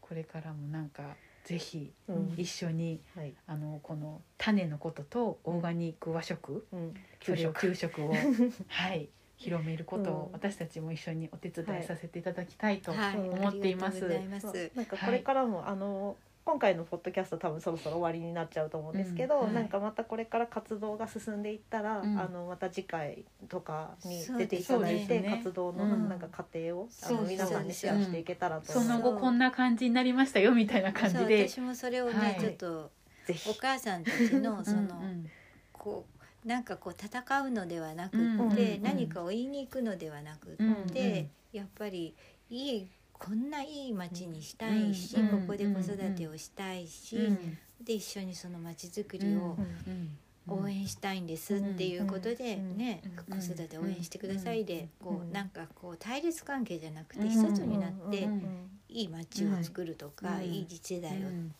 [0.00, 2.34] これからもなんかぜひうん。
[2.36, 3.32] 一緒にはい。
[3.46, 6.94] あのこの種のこととオーガニック和食、うん。
[7.22, 8.04] それを給食。
[8.04, 8.12] を
[8.68, 10.32] はい広めることをうん。
[10.32, 14.04] 私たちも一緒にお手伝いさせていただきたいと、はい、思っています。
[14.04, 14.70] ありがとうございます。
[14.74, 16.16] なんかこれからも、あの
[16.46, 22.16] 今回のポッドキャスト多分そろそろ終わりになっちゃうと思うんですけど、うんはいなんかまたこれから活動が進んでいったら、うん。
[22.16, 25.40] あのまた次回とかに出ていただいて、ね。
[25.42, 26.08] 活動のうん。
[26.08, 28.72] なんか過程を、あのそうそう皆さんにシェアしていけたらと。
[28.72, 29.02] そ思います。
[29.02, 31.48] の後こんな感じになりましたよみたいな感じで。
[31.48, 32.40] 私もそれをね、はい。
[32.40, 32.92] ちょっと
[33.26, 33.50] ぜひ。
[33.50, 35.30] お母さんたちのその、うんうん。
[35.72, 36.06] こ
[36.44, 41.58] うなんかこう戦うのではなくうんって、うん何かを言いに行くのではなくって、うん。
[41.58, 42.14] やっぱり
[42.50, 42.88] いい
[43.18, 45.40] こんないい町にしたいし、うん。
[45.40, 47.58] ここで子育てをしたいし、うん。
[47.82, 50.18] で一緒にその町づくりをうん。
[50.48, 52.76] 応援したいんですっていうことでうん。
[52.76, 53.40] ね、うん。
[53.40, 55.06] 子育て応援してくださいで、うん。
[55.06, 57.30] こうなんかこう対立関係じゃなくてうん。
[57.30, 58.70] 一つになって、うん。
[58.88, 61.54] いい町を作るとか、うんいい次世代を、うん。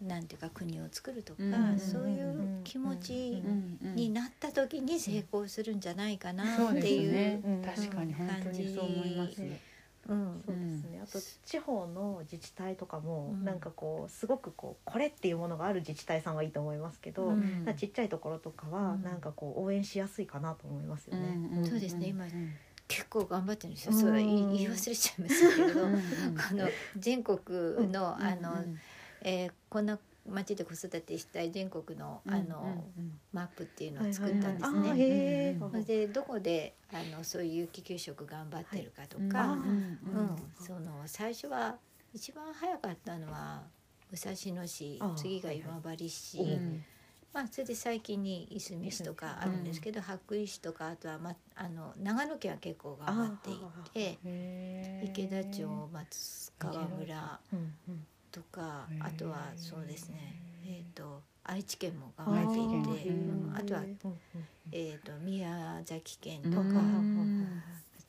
[0.00, 1.78] なんていうか国を作るとか、うん。
[1.78, 7.62] そういう気持ちうんになった時に成功するんじゃないかなっていうねうん。
[7.62, 9.52] 確かに本当にそう思います感じ
[10.08, 10.42] うん。
[10.44, 13.44] そうですね、あと地方の自治体とかも、うん。
[13.44, 17.74] なんかこうすごくこうこれっていうものがある自治体さんはいいと思いますけど、うん。
[17.76, 19.02] ちっちゃいところとかは、うん。
[19.02, 21.38] なんかこう応援しやすいかなと思いますよね。
[21.68, 22.08] そうですね。
[22.08, 22.54] 今うん
[22.88, 23.92] 結構頑張ってるんですよ。
[23.92, 24.00] うん。
[24.00, 27.38] それ言い言い忘れちゃいましたけれど、 あの全国
[27.90, 28.78] の、あの、うん
[29.22, 29.98] えーこんな
[30.28, 35.56] 町で子育てしたい全国のあの、うんマップっていうのを作ったんですね。
[35.84, 39.58] でどこであのそういう有機給食頑張ってるかとうんか、あうん。
[39.58, 40.36] うん。
[40.60, 41.76] その最初は
[42.12, 43.62] 一番早かったのは
[44.10, 46.38] 武蔵野市次が今治市、
[47.32, 57.40] まあ、それで最近にいすみ市とかあるんですけど、羽咋市とかあとは、ま、あの長野県は結構頑張っていて池田町松川村
[58.32, 60.34] とかあとはそうですね、
[60.66, 63.48] えー、と愛知県もあ頑張っていーて、へー。
[63.48, 63.54] うん。
[63.56, 63.82] あとは、
[64.72, 67.62] えー、と宮崎県とうか、んう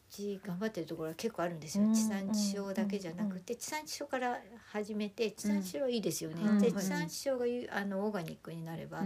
[0.09, 4.37] ち頑張ってるところは結構あるんですよ、うん地産地消だけじゃなくて、地産地消から
[4.71, 6.49] 始めて地産地消はいいですよね、うん。
[6.49, 9.01] はいで地産地消がゆあのオーガニックになれば、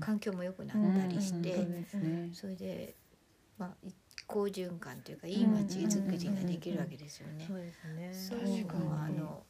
[0.00, 2.96] 環境も良くなったりして、うんそれで、
[3.58, 3.92] まあ、い
[4.26, 7.44] 好循環というかいい街づくりができるわけですよね。
[7.46, 8.12] そうですね。
[8.12, 9.42] そういうのはあ確かにの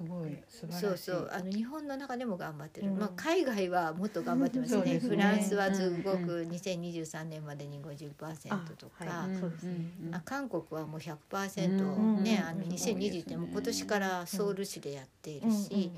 [0.00, 0.80] すごい素晴らしい。
[0.80, 1.30] そうそう。
[1.32, 4.94] あの日本の中でも頑張ってる、うんまあ、海外はもっと頑張ってますね。
[4.94, 4.98] ね。
[4.98, 6.26] フランスはすごうん。
[6.26, 9.28] く2023年までに50%とか、
[10.24, 12.48] 韓国はもう100%、うんね、うん。
[12.48, 15.92] あのうん2020年も今年からソウル市でやっているし、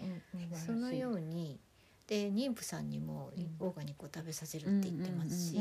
[0.66, 1.61] そのように
[2.07, 3.30] で妊婦さんにも
[3.61, 5.61] オーガニックを食べさせるって言ってますし、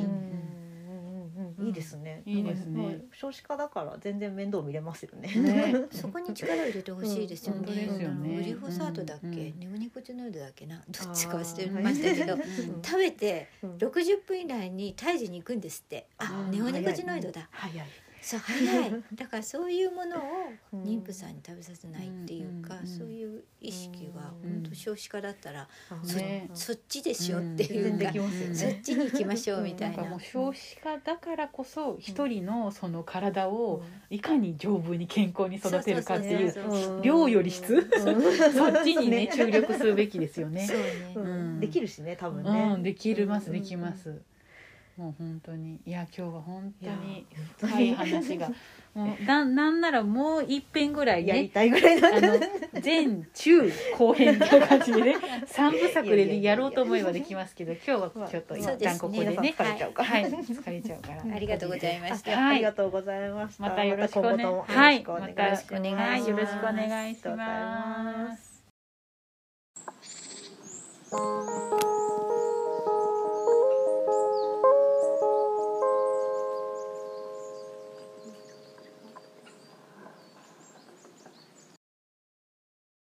[1.60, 2.24] いいですね。
[2.26, 3.00] いいですね。
[3.14, 5.28] 少子化だから全然面倒見れますよね。
[5.36, 5.74] ね。
[5.92, 7.88] そこに力を入れてほしいですよね。
[8.36, 10.66] グリホサートだっけ、うんネオニコチノイドだっけ？
[10.66, 12.42] などっちか忘れましたけど、うん。
[12.84, 13.76] 食べてうん。
[13.78, 16.08] 60分以内に胎児に行くんですって。
[16.18, 17.50] あ、うんネオニコチノイドだ。
[18.24, 20.22] そう早いだからそういうものを
[20.74, 20.84] うん。
[20.84, 24.62] 妊婦さんに食べさせないっていうか、うんそういう意識がうん。
[24.62, 26.48] 本当少子化だったら、あそね。
[26.54, 28.22] そっちでしょっていうか、ね。
[28.54, 29.94] そっちに行きましょうみたな。
[29.94, 30.04] いな。
[30.04, 33.54] もう少子化だからこそ一人のその体うん。
[33.56, 38.54] をいかに丈夫に健康に育てるかっていうそうそうそううん量より質うん。
[38.54, 40.68] そっちにねそう注力するべきですよね。
[40.68, 40.78] そう。
[40.78, 40.84] ね、
[41.16, 41.24] うん。
[41.24, 42.76] うんできるしね多分うね。
[42.76, 43.54] ん、できるますうん。
[43.54, 44.22] できます。
[45.02, 45.80] もう本当に。
[45.84, 47.26] いや今日は本当に
[47.58, 48.50] 深い話が。
[48.94, 52.40] もうななんならもう一遍ぐらいねやりたいぐらいだあの
[52.84, 55.16] 前中後編っていう感じでね
[55.48, 60.10] 三部作でねやろうと思えばできますけど今日はちょっと一旦ここでね疲れちゃうから。
[60.10, 60.26] はい。
[60.26, 61.36] 疲れちゃうから。
[61.36, 62.38] ありがとうございました。
[62.38, 62.56] はい。
[62.56, 63.64] ありがとうございました。
[63.64, 65.96] またよろしくお願いまた今後ともはいよろしくお願いします。
[65.98, 66.28] はい。
[66.28, 68.62] よろしくお願いしまます
[71.10, 72.01] す。